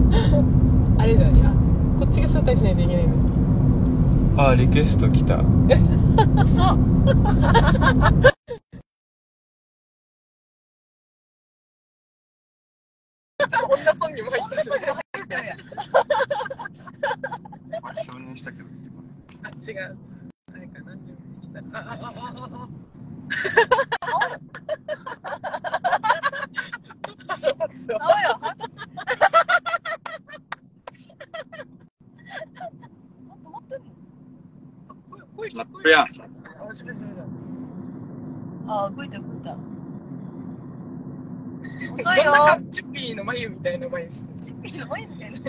[0.97, 1.41] あれじゃない？
[1.43, 1.49] あ
[1.99, 3.13] こっちが招待しないといけないの。
[4.37, 5.37] あリクエスト来た。
[6.45, 6.77] そう
[18.45, 18.69] したけど
[19.43, 19.97] あ違う。
[20.53, 21.59] あれかな準備できた。
[21.59, 22.69] ああああああ。
[28.21, 28.77] よ 腹立つ。
[33.25, 33.85] もっと持ってんの？
[35.09, 36.05] 声声聞こえいや、
[36.69, 37.23] あしめしめだ
[38.67, 39.55] あ動いた動いた。
[39.55, 39.61] ど
[41.93, 44.39] 遅いよチッピーの眉みたいな眉してる。
[44.39, 45.39] チッピーの前みたいな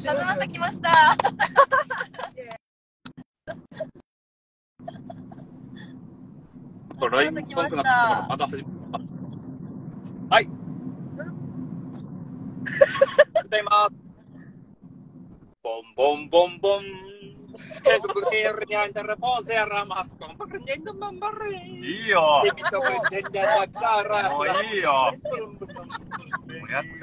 [0.00, 1.14] ちょっと来ました。
[6.98, 8.58] これたかまたた。
[10.30, 10.48] はい。
[18.76, 19.54] あんたらポーセ。
[21.76, 22.42] いいよ。
[24.72, 25.12] いいよ。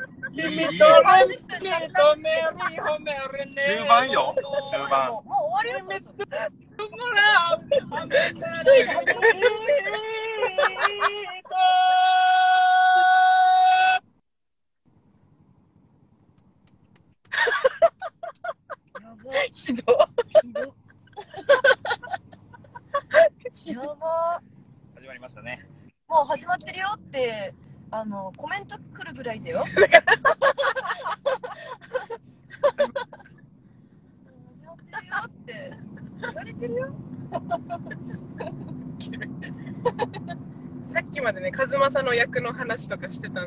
[0.37, 0.45] 終
[3.87, 4.35] 盤よ。
[4.69, 5.11] 終盤。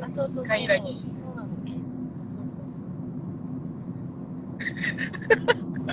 [0.02, 1.48] あそうそうそうカイラギそうなの
[2.46, 2.62] そう。
[2.62, 2.86] そうそう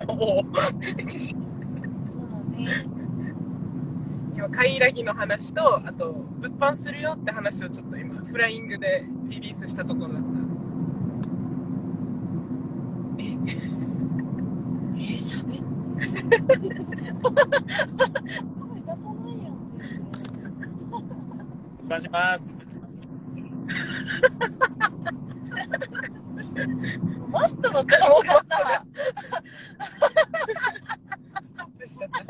[0.07, 0.51] おおそう
[2.31, 2.89] なんです
[4.35, 10.27] 今カイラギの話とあと物販するよって話をちょっと今フライングでリリースしたところだった
[14.99, 17.51] えー、しゃべって声出さな
[19.29, 19.53] いやん
[21.85, 22.67] お願いします。
[27.29, 28.85] マストの顔がさ
[31.43, 32.23] ストップしちゃった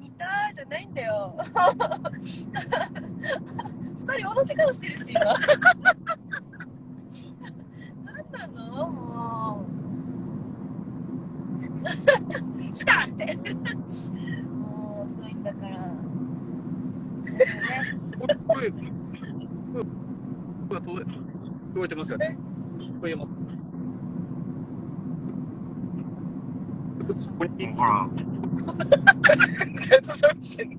[0.00, 0.24] 似た
[0.54, 1.36] じゃないんだよ
[3.98, 5.20] 二人同じ顔してるし今
[8.04, 9.66] 何なのも
[12.62, 13.36] う来たって
[14.44, 15.86] もう遅いんだからね
[18.18, 18.86] これ、声、声、声
[19.82, 22.36] が届い、てますよね。
[22.78, 23.26] 聞こえま
[27.14, 27.22] す。
[27.24, 28.08] そこに、ほら
[29.88, 30.70] 誰と喋ってん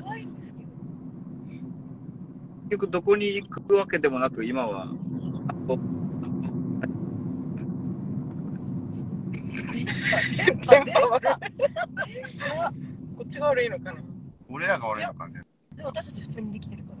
[0.00, 0.66] 怖いんですけど
[2.62, 4.88] 結局どこに行くわけでもなく、今は、
[10.36, 11.32] 電波悪い
[12.38, 12.72] 怖っ
[13.16, 14.00] こっちが悪いのかな
[14.48, 15.42] 俺らが悪いのかね
[15.74, 16.84] でも私たち普通にできてる。
[16.84, 16.95] から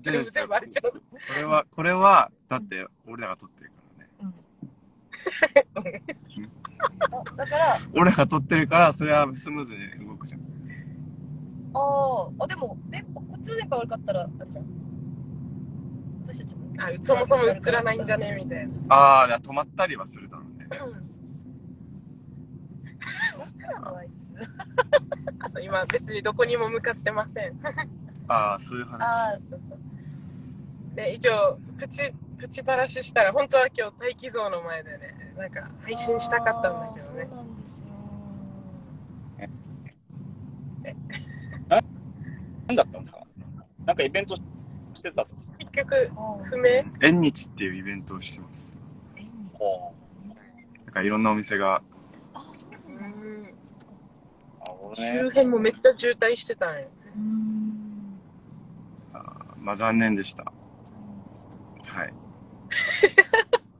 [0.00, 0.90] 全部全部バレちゃう。
[0.90, 1.00] こ
[1.36, 5.66] れはこれはだって俺らが撮ってるからね。
[7.10, 10.40] あだから俺らが撮ってるからそれはスムーズに動くじゃん。
[11.74, 14.64] あーあでも電波こっちの電波悪かったらあれじゃん。
[16.26, 16.64] 私たちも。
[16.78, 18.72] あそもそも映らないんじゃねみたいな。
[18.94, 20.66] ああ止まったりはするだろうね。
[20.78, 21.14] そうそうそう
[23.38, 27.60] 何なのあいつそう今別にどこにも向かってません
[28.28, 29.02] ああそういう話。
[29.02, 29.78] あそうそう。
[30.96, 37.26] で一応プチプチバラシしたら本当は今日待機像の前でねなんか配信したかったんだけどね。
[37.28, 37.84] そうなんですよ。
[42.66, 43.18] 何だったんですか？
[43.84, 44.42] なんかイベントし
[45.02, 45.28] てたと。
[45.58, 46.10] 結局
[46.44, 46.84] 不明？
[47.02, 48.74] 縁日っていうイベントをしてます。
[49.16, 49.30] 縁日
[50.86, 51.82] なんかいろんなお店が。
[52.32, 53.18] あそううなんだ。
[53.18, 53.54] ん。
[54.60, 55.28] あ、俺周ね。
[55.30, 57.18] 辺もめっちゃ渋滞してたんよう
[59.64, 60.44] まあ残念でした。
[60.44, 62.14] はい。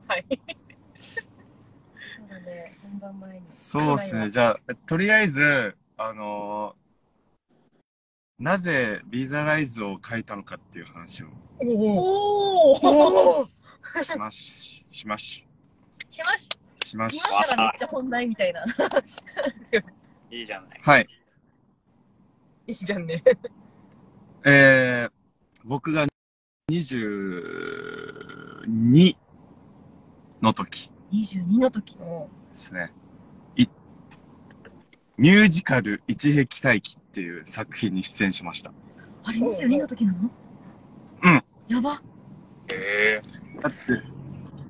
[0.07, 0.25] はい。
[2.17, 2.77] そうだね。
[2.81, 6.85] 本番前にそうですねじゃあとりあえずあのー
[8.37, 11.27] なぜビザライズを書いたのかっていう話を
[11.59, 11.95] おお
[12.73, 13.45] おおお
[14.03, 15.47] しまししまし
[16.09, 16.49] しまし
[16.85, 18.63] しまし今からめっちゃ本題みたいな。
[20.29, 20.79] いいじゃない。
[20.81, 21.07] はい。
[22.67, 23.23] いいじゃんね。
[24.45, 25.11] えー、
[25.67, 26.05] 僕が
[26.71, 29.15] 22
[30.39, 31.95] の時22の時。
[31.95, 32.01] で
[32.53, 32.93] すね。
[33.55, 33.65] い
[35.17, 38.71] ミュージカル一壁待機っていう作品に出演しました。
[39.23, 40.29] あれ、22の時なの？
[41.23, 41.43] うん。
[41.67, 41.95] やば。
[41.95, 41.99] へ
[42.69, 43.23] え。
[43.59, 43.77] だって、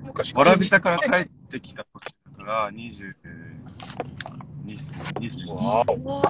[0.02, 3.14] 昔わらび座から帰ってきた時だから、22、
[4.66, 5.96] 22わお。
[5.96, 6.22] うわ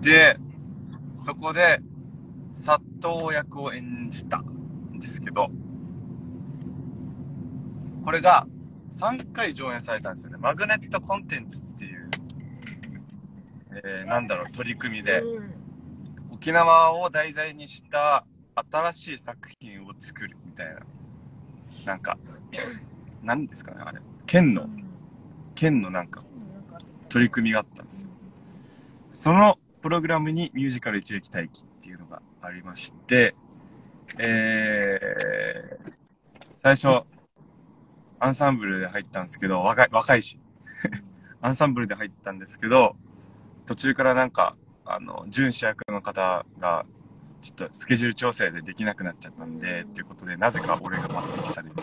[0.00, 0.36] で、
[1.22, 1.80] そこで、
[2.50, 5.50] 殺到役を演じたんですけど、
[8.04, 8.44] これが
[8.90, 10.38] 3回上演されたんですよね。
[10.40, 12.10] マグネットコンテンツっていう、
[13.84, 15.54] えー、なんだろう、取り組みで、うん。
[16.32, 18.26] 沖縄を題材にした
[18.72, 20.80] 新しい作品を作るみたいな、
[21.86, 22.18] なんか、
[23.22, 24.00] 何ですかね、あれ。
[24.26, 24.68] 県の、
[25.54, 26.24] 県のなんか、
[27.08, 28.10] 取り組みがあったんですよ。
[29.12, 33.34] そのプログラムにミュージカル一撃待機っていうのがありまして、
[34.16, 35.92] えー、
[36.52, 37.04] 最初、
[38.20, 40.38] アンサンブルで入ったんですけど、若い、若いし、
[41.42, 42.94] アンサンブルで入ったんですけど、
[43.66, 46.86] 途中からなんか、あの、準主役の方が、
[47.40, 51.74] ちょっとスケジュール調整でできなくなっちゃったんで、っていうことで、なぜか俺が抜擢される。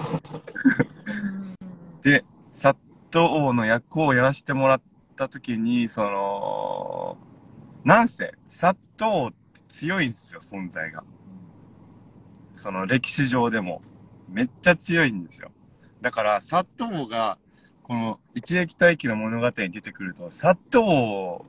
[2.01, 2.75] で、サッ
[3.11, 4.81] ト王の役をやらせてもらっ
[5.17, 7.17] た時に、その、
[7.83, 11.03] なんせ、サット王って強いんですよ、存在が。
[12.53, 13.81] その歴史上でも。
[14.31, 15.51] めっちゃ強いんですよ。
[16.01, 17.37] だから、サット王が、
[17.83, 21.45] この一撃待機の物語に出てくると、サット王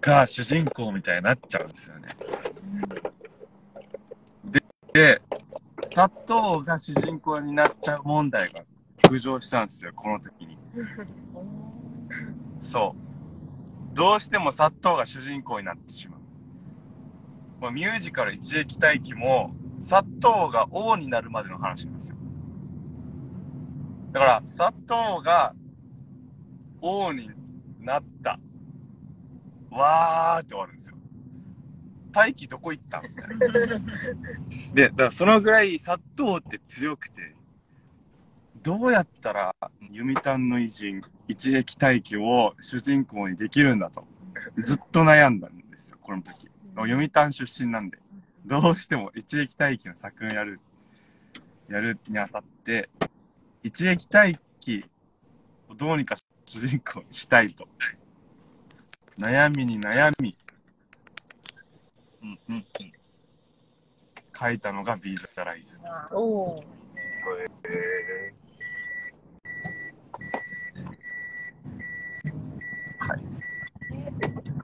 [0.00, 2.08] が主人公みたいになっちゃうんですよね。
[4.44, 4.62] で、
[4.92, 5.22] で、
[5.92, 8.62] サット王が主人公になっちゃう問題が
[9.08, 10.56] 浮上したんですよ、この時に。
[12.62, 13.09] そう。
[13.92, 16.20] どうしてもサットーが主人公になってしまう。
[17.60, 22.16] まあ、ミュージカル一撃待機も、サットーが王になるまでの話なんですよ。
[24.12, 25.54] だから、サットーが
[26.80, 27.30] 王に
[27.80, 28.38] なった。
[29.70, 30.96] わーって終わるんですよ。
[32.12, 33.36] 大気どこ行ったみたいな。
[34.74, 37.36] で、だからそのぐらいサットーって強くて、
[38.62, 39.54] どうやったら
[39.88, 44.04] 読谷の偉人、一撃待機を主人公にできるんだと、
[44.58, 46.48] ずっと悩んだんですよ、この時。
[46.76, 47.98] 読谷出身なんで。
[48.44, 50.60] どうしても一撃待機の作品をやる、
[51.68, 52.90] やるにあたって、
[53.62, 54.84] 一撃待機
[55.68, 57.66] をどうにか主人公にしたいと。
[59.18, 60.36] 悩みに悩み、
[62.22, 62.64] うんうんうん。
[64.38, 65.80] 書いたのがビーザライズ。
[66.12, 66.64] おー
[73.00, 73.20] はい。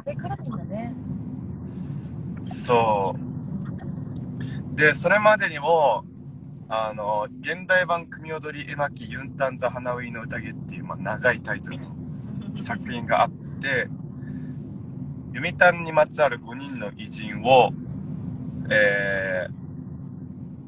[0.05, 0.95] これからなんだね。
[2.45, 3.15] そ
[4.73, 4.77] う。
[4.77, 6.05] で、それまでにも、
[6.69, 11.95] あの、現代版組踊り絵巻ユンタンザ花ウイの宴っていう、まあ、長いタイトルの
[12.57, 13.89] 作品があって、
[15.35, 17.73] 読谷にまつわる5人の偉人を、
[18.71, 19.49] え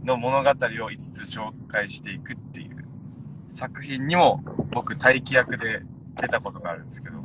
[0.03, 2.77] ー、の物語を5つ紹介していくっていう
[3.47, 5.83] 作品にも僕待機役で
[6.21, 7.17] 出たことがあるんですけど、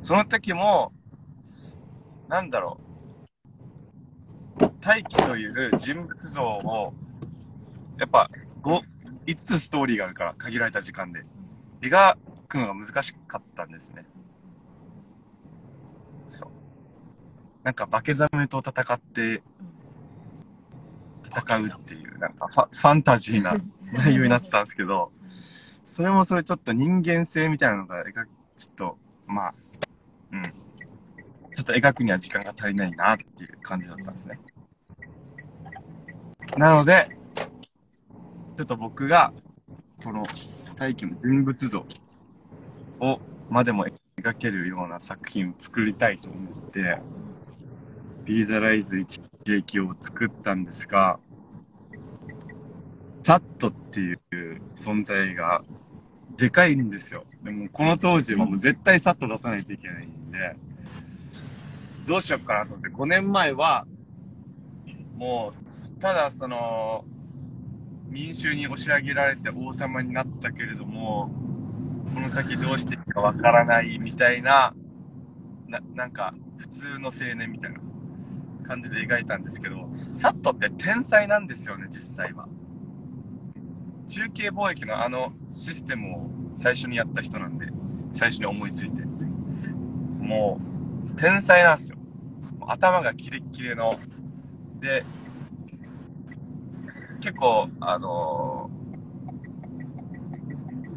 [0.00, 0.92] その時も、
[2.28, 2.78] なんだろ
[4.60, 6.92] う、大輝という人物像を、
[7.98, 8.30] やっぱ
[8.62, 8.80] 5、
[9.26, 11.24] 5つストーリーがあるから、限られた時間で。
[11.80, 12.16] 描
[12.48, 14.06] くのが難しかったんですね。
[16.26, 16.50] そう。
[17.62, 19.42] なんか、化けザメと戦って、
[21.24, 23.56] 戦うっていう、なんかファ、ファンタジーな
[23.92, 25.12] 内容になってたんですけど、
[25.82, 28.02] それもそれちょっと人間性みたいなのが
[28.56, 29.54] ちょっと、まあ、
[30.32, 30.42] うん。
[31.54, 34.38] ちょっと描くには時間が足りないなっていう感じだったんですね。
[36.56, 37.08] なので、
[38.56, 39.32] ちょっと僕が、
[40.02, 40.24] この
[40.76, 41.86] 大気の人物像
[43.00, 43.86] を、までも
[44.20, 46.98] 描けるような作品を作りたいと思って、
[48.24, 51.18] ビーザライズ一撃を作ったんですが、
[53.22, 54.18] サットっていう
[54.74, 55.62] 存在が
[56.36, 57.24] でかいんですよ。
[57.42, 60.56] でもこの当時はもう絶対サッと出さないといけないんで、
[62.06, 63.86] どうしようかなと思って、5年前は、
[65.16, 65.52] も
[65.96, 67.04] う、ただその、
[68.08, 71.30] 民衆に押し上げられて王様になったけれども、
[72.14, 74.74] この先どうしていいかわからないみたいな、
[75.66, 77.80] な、なんか、普通の青年みたいな
[78.62, 82.46] 感じで描いたんですけど、サットって天才なんですよね、実際は。
[84.06, 87.68] 中継貿易のあのシステムを最初にやった人なんで、
[88.12, 89.02] 最初に思いついて。
[90.20, 90.73] もう、
[91.16, 91.98] 天才なんですよ。
[92.66, 93.98] 頭がキレッキレの。
[94.80, 95.04] で、
[97.20, 98.84] 結構、あのー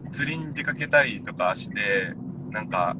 [0.10, 2.14] 釣りに出かけたりとかして、
[2.50, 2.96] なんか、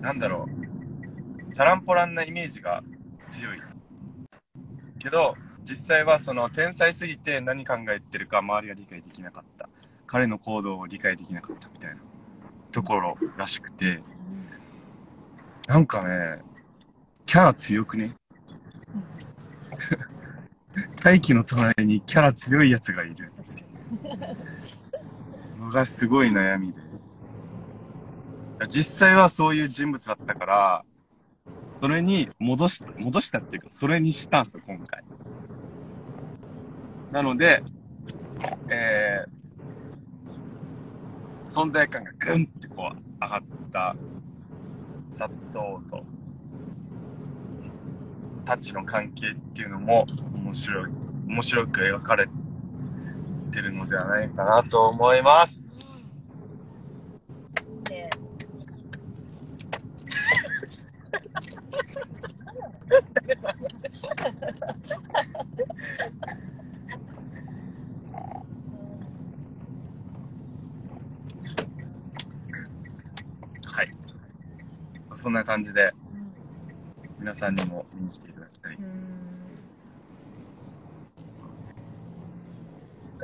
[0.00, 2.82] なんだろう、チャランポランなイメージが
[3.28, 3.60] 強い。
[4.98, 9.68] けど、実際はその天才すぎて何考えてるか周りが理解できなかった。
[10.06, 11.96] 彼の行動を理解できなかったみたいな
[12.70, 14.02] ところらしくて、
[15.66, 16.42] なんかね、
[17.24, 18.14] キャラ強くね？
[21.02, 23.30] 大気の隣にキャラ強いやつがいる。
[25.58, 26.80] のがすごい悩みで。
[28.68, 30.84] 実際はそういう人物だったから、
[31.80, 35.02] それに戻し、戻したっていうか、それにしたんですよ、今回。
[37.10, 37.62] なので、
[38.70, 43.96] えー、存在感がぐんってこう上がった
[45.14, 46.04] 砂糖と
[48.44, 50.04] たちの関係っていうのも
[50.34, 50.90] 面白い、
[51.28, 52.28] 面白く描かれ
[53.52, 56.18] てるのではないかなと思います。
[57.84, 58.10] で
[73.66, 73.88] はい。
[75.14, 75.92] そんな感じで、
[77.16, 78.78] 皆さんにも見に来ていただきたい。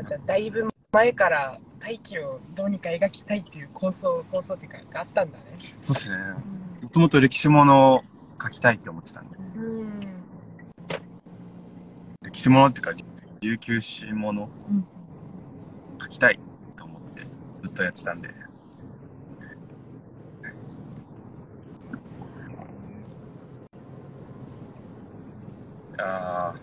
[0.07, 5.45] じゃあだいぶ前から大気をどうにか描きたいっていう構想構想っていうかがあったんだね
[5.83, 6.16] そうですね。
[6.83, 8.03] もともと歴史ものを
[8.41, 9.37] 書きたいって思ってたんで。
[9.57, 9.89] うん
[12.22, 12.93] 歴史ものっていうか、
[13.41, 14.87] 琉球史ものうん
[16.01, 16.39] 書きたい
[16.76, 17.26] と思って
[17.62, 18.41] ずっとやってたんで。
[26.03, 26.55] あ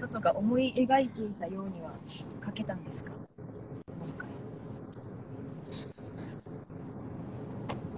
[0.00, 1.92] 外が思い描いていたようには
[2.44, 3.12] 書けたんですか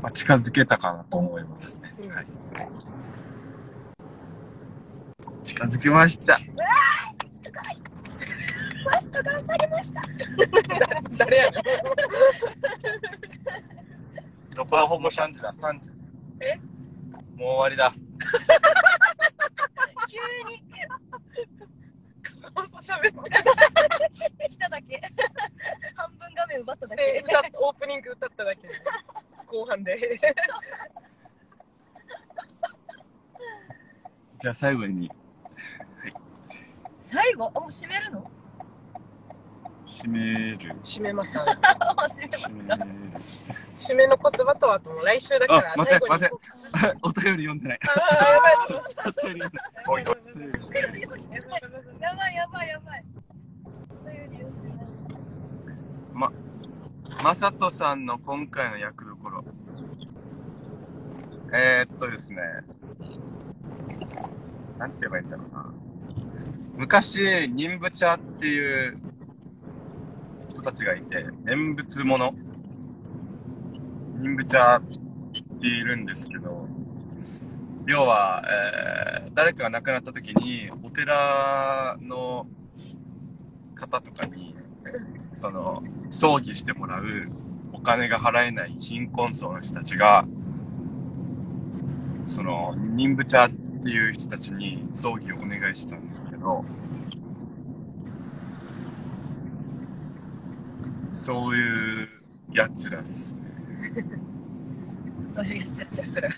[0.03, 1.94] まあ、近づけたかなと思いますね。
[2.03, 2.26] うんはい、
[5.44, 6.38] 近づけました。
[6.38, 10.03] ファースト頑張りました
[11.18, 11.61] 誰やね
[14.50, 15.92] んどこはほぼ3時だ、3時。
[16.40, 16.57] え
[17.36, 17.94] もう終わりだ。
[20.09, 20.18] 急
[20.50, 20.62] に
[23.09, 25.00] って来ただけ。
[25.96, 28.68] 半分画面奪っただでけオープニング歌っただけ。
[28.68, 28.74] で
[29.46, 30.18] 後半で。
[34.38, 35.11] じゃあ最後に。
[36.98, 37.50] 最後？
[37.55, 38.30] あもう閉めるの？
[39.86, 40.18] 締め
[40.57, 40.59] る。
[40.82, 41.36] 締めます。
[41.38, 41.44] め
[41.96, 42.90] ます締かめる。
[43.76, 46.11] 締めの言葉とはとも来週だからあ待て最後に。
[46.12, 46.30] 待て
[47.03, 47.78] お便り読んでない。
[47.83, 48.55] あーやばい
[49.07, 49.85] お便り読んでない。
[49.89, 50.07] おいおい
[52.01, 53.05] やばいやばいやばい
[57.22, 59.45] まさとさんの今回の役どころ。
[61.53, 62.39] えー、っとですね。
[64.76, 65.72] なんて言えばいいんだろうな。
[66.74, 68.99] 昔、忍ブチャっていう
[70.49, 72.33] 人たちがいて、念仏者。
[74.16, 74.83] 忍ブチャっ
[75.63, 76.69] ているんですけど、
[77.87, 82.47] 要は、えー誰かが亡くなった時に、お寺の
[83.75, 84.57] 方とかに、
[85.33, 87.31] その、葬儀してもらう
[87.73, 90.27] お金が払えない貧困層の人たちが、
[92.27, 96.65] その、忍ブチャっていう人たちに葬儀をお願いしたんですけど、
[101.11, 102.09] そういう
[102.51, 103.37] やつらっす。
[105.29, 106.29] そういうやつやつら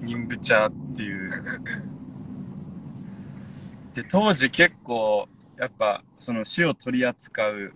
[0.00, 1.30] 忍ブチャっていう。
[3.94, 7.74] で、当時結構、やっぱ、その死を取り扱う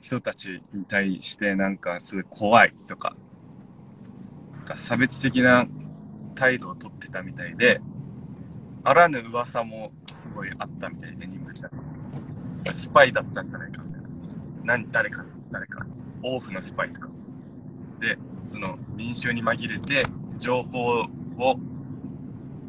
[0.00, 3.16] 人たちに対して、なんかすごい怖いとか、
[4.74, 5.66] 差別的な
[6.34, 7.80] 態度をとってたみたいで、
[8.82, 11.70] あらぬ噂もすごいあったみたいで、忍ブチャ。
[12.72, 14.08] スパイだったんじゃないかみたいな。
[14.64, 15.86] 何、誰か、誰か。
[16.22, 17.10] 王府のスパイとか。
[18.04, 20.02] で、その民衆に紛れて
[20.36, 21.06] 情報
[21.38, 21.56] を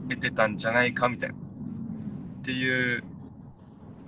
[0.07, 1.35] 得てたんじゃないかみたいな。
[1.35, 1.37] っ
[2.41, 3.03] ていう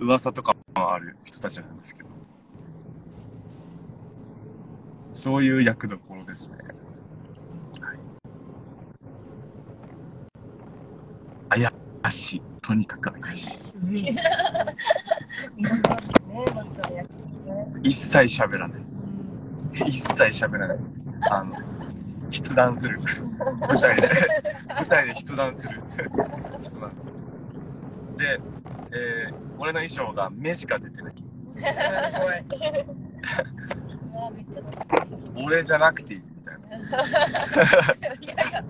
[0.00, 2.08] 噂とかもある人たちなんですけど。
[5.12, 6.56] そういう役どころですね。
[11.50, 11.62] はい。
[12.02, 12.42] 怪しい。
[12.62, 13.78] とにかく怪しい。
[17.82, 18.80] 一切喋らない
[19.86, 21.56] 一切喋らないあの
[22.30, 23.00] 筆談する。
[23.00, 24.08] 舞台で。
[24.68, 25.80] 舞台で筆談する。
[26.62, 27.16] 筆談する
[28.16, 28.40] で、
[28.92, 31.14] えー、俺の衣装が目しか出てない。
[32.18, 32.44] 怖い。
[34.12, 34.88] うわめっちゃ楽し
[35.36, 36.16] 俺じゃなくてい。
[36.18, 36.20] い。
[36.20, 36.54] みたい。
[36.60, 36.72] ない。
[38.02, 38.26] やい。
[38.26, 38.62] や、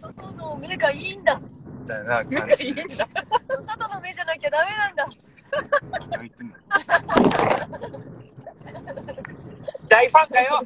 [0.00, 0.98] 外の目がい。
[0.98, 1.16] い。
[1.16, 1.40] んだ。
[1.80, 2.04] みたい。
[2.04, 2.68] な感じい。
[2.68, 2.72] い。
[2.72, 3.08] んだ。
[3.66, 5.08] 外の目じゃなきゃダメなんだ。
[6.10, 6.62] 何言ってんだよ
[9.88, 10.62] 大ファンだよ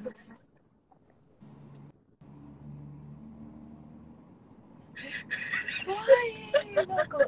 [5.84, 6.86] 怖い。
[6.86, 7.18] なんか、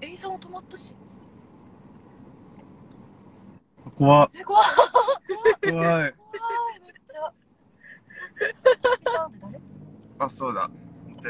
[0.00, 0.94] 映像も止まったし。
[3.94, 4.64] 怖え、怖い。
[5.62, 5.72] 怖い。
[5.72, 6.12] 怖い、
[6.82, 7.28] めっちゃ。
[7.28, 7.32] ん
[8.74, 9.60] ぴさんって誰？
[10.18, 10.70] あそうだ。
[11.18, 11.22] お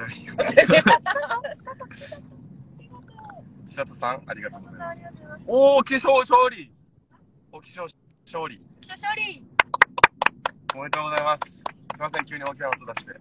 [3.86, 4.22] さん。
[4.26, 4.98] ありがとうございます。
[4.98, 5.44] ありがとうございます。
[5.48, 6.72] おお気象勝利。
[7.52, 7.82] お気象
[8.24, 8.62] 勝利。
[8.80, 9.46] 気象勝利。
[10.74, 11.42] おめでとうございます。
[11.96, 13.12] すいません急に大きな音出して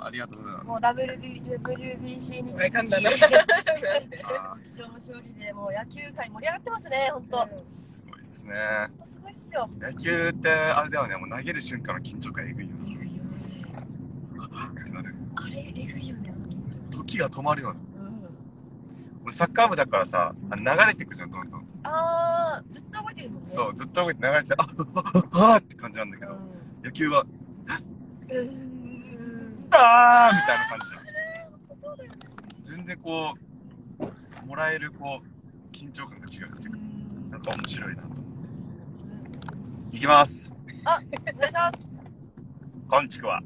[0.00, 3.10] ありがとうございますもう WB WBC に続き、わかんだな。
[3.10, 7.36] 気あ象の勝利でもう野球界盛り上がってますね、ほんと。
[7.38, 8.54] ほんーすごいですね
[8.98, 9.68] とすごいっすよ。
[9.80, 13.30] 野球ってあれだよねもう投げる瞬間の緊張感えぐいよえぐいよね。
[14.36, 14.46] な
[14.82, 16.34] ってなるあれ、えぐいよね。
[16.90, 18.18] 時が止まるようなうん。
[19.24, 23.46] 俺サッカー部だからさあの流れてくじゃんどんどんあー、ずっと動いてるもんね。
[23.46, 26.36] そうずっと動いて流れててああああって感じなんだけど
[26.84, 27.24] 野球は
[28.30, 28.67] うん。
[29.70, 29.80] うーん。
[29.80, 30.86] あーみたいな感じ。
[32.62, 33.32] 全然こ
[34.42, 41.78] うもらえるこう緊張感が違うっていうかうんなんか面白いなと思っていきますお願いします。
[42.88, 43.40] こんちくわ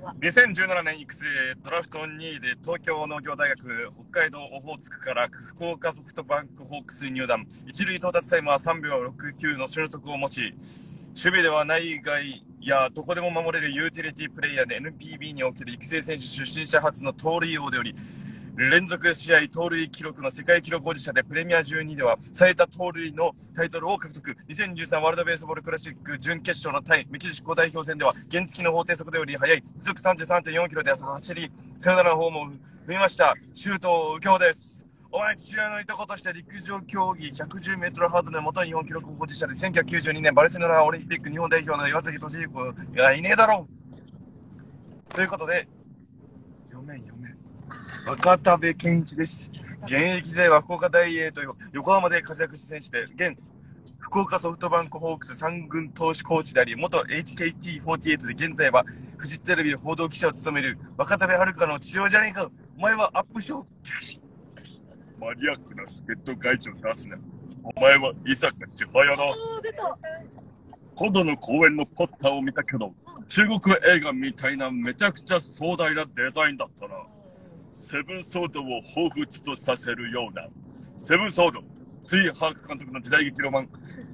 [0.00, 1.24] うわ2017年育成
[1.62, 10.54] ドラフト2位で東京農業大学北海道オホーツクから福岡ソフトバンクホークスに入団一塁到達タイムは3秒69の俊足を持ち
[11.08, 17.94] 守備では内外いやどこでも守れるユーティリティプレイヤーで NPB における育成選手出身者初の盗塁王でおり
[18.56, 24.36] 連続試合盗塁記録の世界記録保持者でプレミア12では最多盗塁のタイトルを獲得。
[24.48, 29.62] 2013ワールドベースボールクラシック準決勝の対メキシコ代表戦では原付の法定速度より速い。
[29.76, 32.50] 時速33.4キロで走りサヨナラホームを踏
[32.88, 33.34] みました。
[33.54, 34.85] 周東右京です。
[35.12, 43.68] お前父親のいとことして陸上競技 110m ハードルの元日本記録保持者で1992年バルセロナオリンピック日本代表の岩崎俊彦がいねえだろ
[45.10, 45.14] う。
[45.14, 45.68] ということで
[46.68, 47.36] 読めん読めん
[48.06, 49.50] 若田部健一です。
[49.84, 51.40] 現役時代は福岡大英と
[51.72, 53.38] 横浜で活躍した選手で現
[53.98, 58.84] 福岡ソフトバンクホークス三軍投手コーチであり元 HKT48 で現在は
[59.16, 64.25] フジテレビで報道記者を務める若田部遥の父親じゃねえかお前はアップショー。
[65.20, 67.16] マニアックな助っ人会長出すな。
[67.62, 69.24] お前は伊坂千早だ。
[69.24, 69.96] おー、出た。
[70.94, 72.94] 今度の公演のポスターを見たけど
[73.28, 76.94] 中国映画みたいなめちゃくちゃ壮大なデザインだったな。
[77.72, 80.46] セブンソードを彷彿とさせるような。
[80.96, 81.60] セブンソード
[82.02, 83.68] ついハーク監督の時代劇ロマン。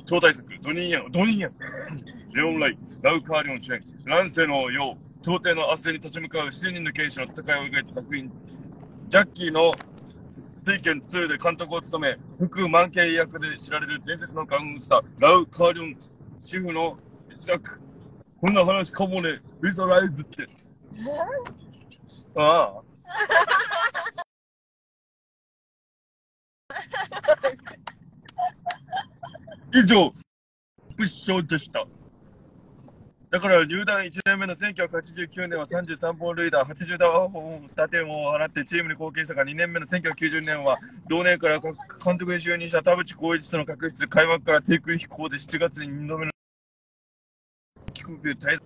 [0.04, 1.52] 超大作ドニーヤンドニーヤン。
[2.32, 3.84] レオン・ライラウカーリオン主演。
[4.04, 8.32] 乱世のよう朝廷の圧政に立ち向かう7人の剣士の戦いを描いた作品。
[9.08, 9.70] ジャッキーの
[10.62, 15.96] 水拳2で監督を務め福満慶役で知られる伝説のガンスターラウ・カーリオン
[16.40, 16.96] 主婦の
[17.30, 17.80] 一作
[18.42, 19.40] こんな話かもね。
[19.62, 20.48] ビザライズって。
[22.34, 22.82] ああ。
[29.72, 30.10] 以上、
[30.96, 31.86] プッションでした。
[33.32, 40.78] だから入団1年目の1989年は33本塁打、80打本打点を放ってチームに貢献したが、2年目の1990年は
[41.08, 41.72] 同年から監
[42.18, 46.32] 督に就任した田淵光一との確執、開幕から低空飛行で7月に2度目の
[47.94, 48.58] 帰国で大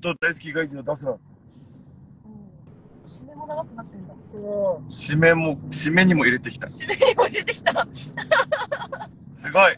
[0.00, 1.12] と大好き外人を出すな。
[1.12, 1.18] うん
[3.04, 4.14] 締めも長くなってんだ。
[4.40, 6.68] も締めも、締めにも入れてきた。
[6.68, 7.86] 締めにも入れてきた。
[9.30, 9.76] すごい。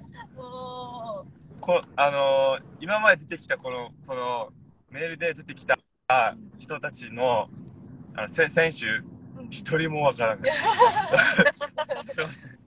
[1.68, 4.48] こあのー今まで出てきたこの、この
[4.90, 5.76] メールで出てきた
[6.56, 7.50] 人たちの
[8.14, 8.86] あのせ選手、
[9.50, 10.50] 一人もわからない。
[12.08, 12.58] すいません。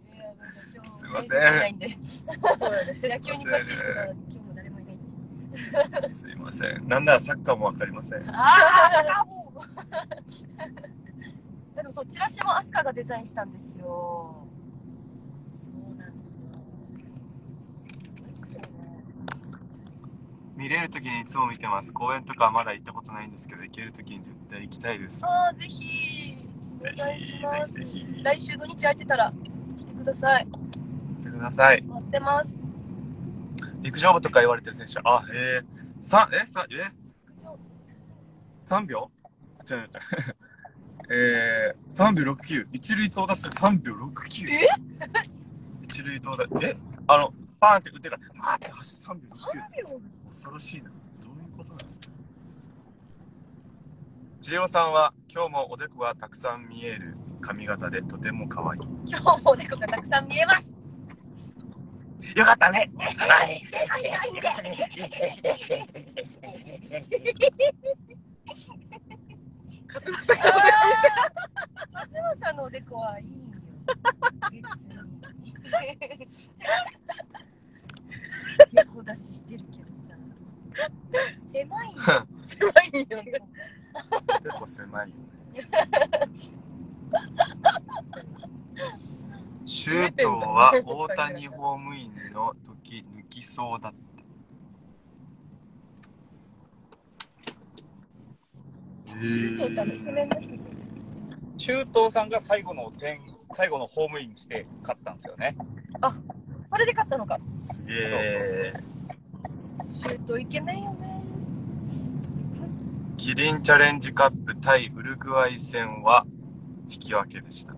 [0.84, 1.36] すいませ
[1.72, 1.80] ん。
[1.80, 5.00] 野球に詳しい人が今日も誰もいないん
[6.02, 6.08] で。
[6.08, 6.88] すいません。
[6.88, 8.30] なんならサッカーもわかりません。
[8.30, 9.32] ああ、サカボ
[11.82, 14.46] でもそう、チラシもアスカがデザインしたんですよ。
[15.56, 16.42] そうなんですよ。
[18.28, 18.68] ですよね。
[20.62, 21.92] 見れるときにいつも見てます。
[21.92, 25.26] 公園とかまだ行ったことないんですけど、行けるときに絶対行きたいです。
[25.26, 26.48] ああ、ぜひ、
[26.80, 27.18] おぜひ、ぜ。
[27.20, 28.24] ひぜひ。
[28.24, 29.34] 来週土日空いてたら
[29.80, 30.46] 来てください。
[30.46, 30.60] 行
[31.20, 31.82] ってください。
[31.82, 32.56] 待ってます
[33.82, 35.00] 陸上部とか言われてる選手。
[35.04, 35.64] あ、へえ。
[36.00, 36.92] さ、え、さ、え
[38.62, 39.10] ?3 秒？
[39.68, 39.90] 違う。
[41.10, 42.68] えー、3秒69。
[42.72, 44.48] 一塁到達で3秒69。
[44.48, 44.68] え？
[45.82, 46.68] 一塁到達。
[46.68, 46.78] え？
[47.08, 50.21] あの、パーンって打ってから、パーンって走って3秒69。
[50.32, 50.90] 恐ろしいな。
[51.22, 52.08] どういうことなんですか？
[54.40, 58.82] 千代さんは今日もおでこがたくさん見える髪型でとても可愛い。
[59.06, 60.74] 今日もおでこがたくさん見えます。
[62.36, 62.90] よかったね。
[69.88, 70.52] カズマさんがあー
[71.94, 73.24] 松山さんのおでこはい。
[73.24, 73.26] い。
[73.28, 73.32] ん
[74.62, 74.70] よ
[78.72, 79.81] 横出ししてるけどさ
[81.40, 81.98] 狭いよ
[82.46, 83.42] 狭いよね。
[84.44, 85.22] 結構狭いよね。
[89.66, 94.00] シュートは大谷ホームインの時抜きそうだった。
[99.08, 100.60] シュート打ったのイケメンの人
[101.58, 103.20] 中東さんが最後の点、
[103.52, 105.56] 最後のホームインして勝ったんですよね。
[106.70, 108.74] これで勝ったのかすげえ。
[109.92, 111.22] シュートイケメンよね
[113.18, 116.26] キリンチャレンジカップ対ウルグアイ戦は
[116.90, 117.76] 引き分けでした。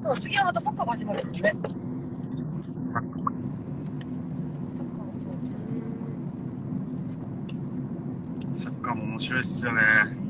[0.00, 1.54] そう次はまたサッカーが始まるね
[2.88, 3.24] サッ
[8.80, 10.23] カーも面白いっすよね。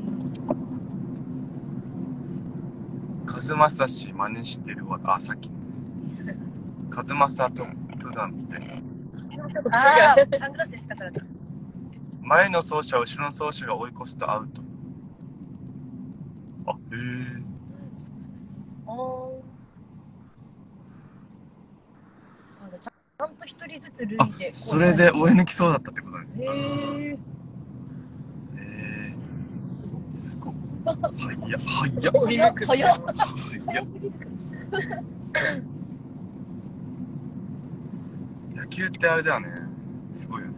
[3.45, 4.99] カズマサ氏真似してるわ。
[5.03, 5.51] あ、さっき。
[6.89, 8.65] カズマサトップガンみたいな。
[9.71, 11.21] ああサングラスしてたからだ
[12.23, 14.63] 前の走者を後ろの走者が追い越すとアウト。
[16.65, 17.43] あ、へえ。
[18.87, 19.41] おー
[22.63, 26.25] ああちゃんと一人ずつ塁あで、それで追い抜きそうだったってことね。
[26.39, 26.49] へえ
[27.11, 27.17] へ
[28.57, 29.15] え。
[30.15, 30.55] すごい。
[30.85, 30.93] は
[31.47, 32.11] や、はや。
[32.13, 33.83] 追い抜く早っはや。
[38.55, 39.47] 野球ってあれだよね。
[40.13, 40.53] すごいよね。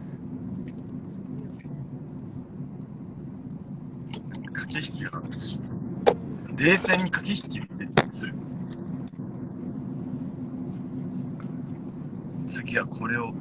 [4.28, 5.22] なんか駆け引きが
[6.56, 8.34] 冷静に駆け引きする。
[12.46, 13.32] 次はこれを、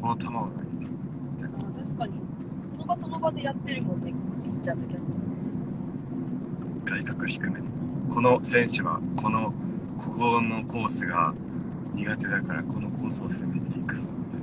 [0.00, 0.92] この球を投げて。
[1.84, 2.12] 確かに
[2.76, 4.12] その場その場でやってるもんね
[4.64, 7.60] ピッチャーとキャッチャー外角低め。
[7.60, 7.66] の
[8.08, 9.52] この選手はこの
[9.98, 11.34] ここのコースが
[11.92, 14.40] 苦手だからこのコースを攻めていくぞみたい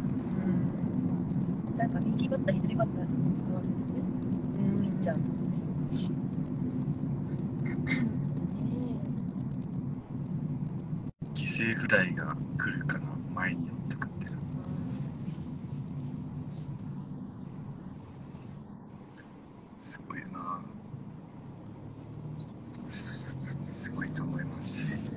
[1.77, 3.75] ななんか右バッター左バッターに使われてね
[4.81, 5.21] ピッチャーと
[11.33, 13.03] 犠牲フライが来るから
[13.33, 14.27] 前によっとかって
[19.81, 20.61] すごいよな
[22.89, 23.27] す
[23.67, 25.13] すごいと思います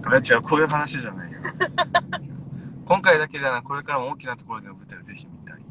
[0.11, 1.39] れは違うこういう話じゃないよ。
[2.85, 5.61] 今回だけではなくこれからも大きなところでの舞台をぜひ見たい。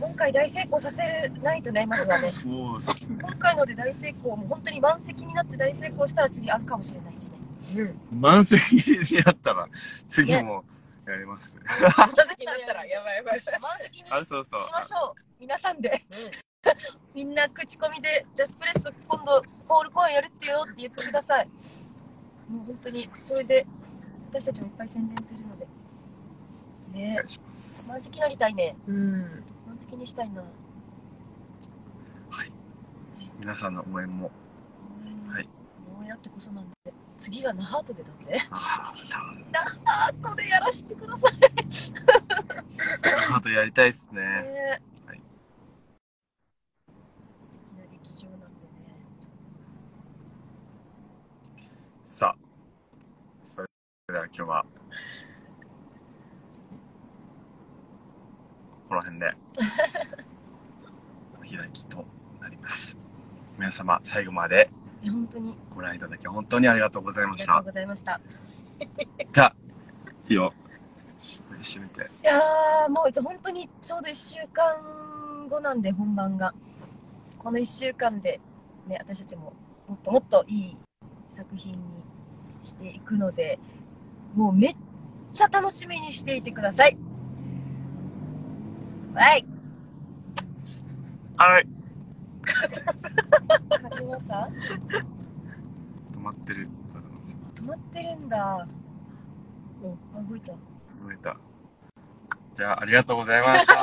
[0.00, 2.30] 今回大成功させないとねまずはね。
[2.30, 3.18] そうですね。
[3.20, 7.38] 今回ので大成功もう本当に満席になって大成功したら次あるかもしれないしね。
[8.12, 8.20] うん。
[8.20, 9.68] 満席になったら
[10.06, 10.64] 次も
[11.06, 11.56] やります。
[11.56, 11.62] ね
[11.96, 13.42] 満席になったら、やばいやばい。
[13.60, 14.62] 満席にあそうそう。
[14.62, 16.04] しましょう皆さんで。
[17.14, 21.48] みんな口コミでジャスプレッソ今度ポール公演やるってよって言ってください
[22.48, 23.66] もう本当にそれで
[24.30, 25.66] 私たちもいっぱい宣伝するので。
[26.90, 27.22] おね
[27.88, 28.76] 満席になりたいね。
[28.86, 29.44] うん。
[29.66, 30.42] 満席にしたいな。
[32.30, 32.52] はい。
[33.38, 34.30] 皆さんの応援も。
[35.28, 35.48] はい。
[36.00, 36.92] 応援あってこそなんで。
[37.18, 38.40] 次は那覇とでだって。
[38.50, 39.44] ああ多分。
[39.84, 41.38] ハートでやらせてください。
[43.34, 44.20] あとやりたいっすね。
[44.20, 45.20] ねはい
[46.86, 46.92] 素
[47.56, 48.48] 敵な劇場なんでね
[52.04, 52.48] さあ
[54.10, 54.66] それでは今日は。
[58.88, 59.34] この辺で。
[61.36, 62.06] お開きと
[62.40, 62.96] なります。
[63.58, 64.70] 皆様最後まで
[65.04, 65.54] 本当に。
[65.74, 67.58] ご覧いただき本当にありがとうございました。
[67.58, 68.18] ありがとうございました。
[69.30, 69.54] じゃあ
[70.26, 70.54] いいよ
[71.18, 72.00] し閉めて。
[72.00, 76.54] いやーもう本当にちょうど1週間後なんで本番が。
[77.36, 78.40] この1週間で
[78.86, 79.52] ね私たちも
[79.86, 80.78] もっともっといい
[81.28, 82.02] 作品に
[82.62, 83.58] していくので
[84.34, 84.76] もうめっ
[85.32, 86.96] ちゃ楽しみにしていてください。
[89.14, 89.44] はい。
[91.36, 91.68] はい。
[92.42, 93.08] 風政
[96.12, 96.68] 止まってる
[97.54, 98.66] 止まってるんだ。
[99.82, 100.52] うんあ、動いた。
[100.52, 101.36] 動いた。
[102.54, 103.74] じゃあありがとうございました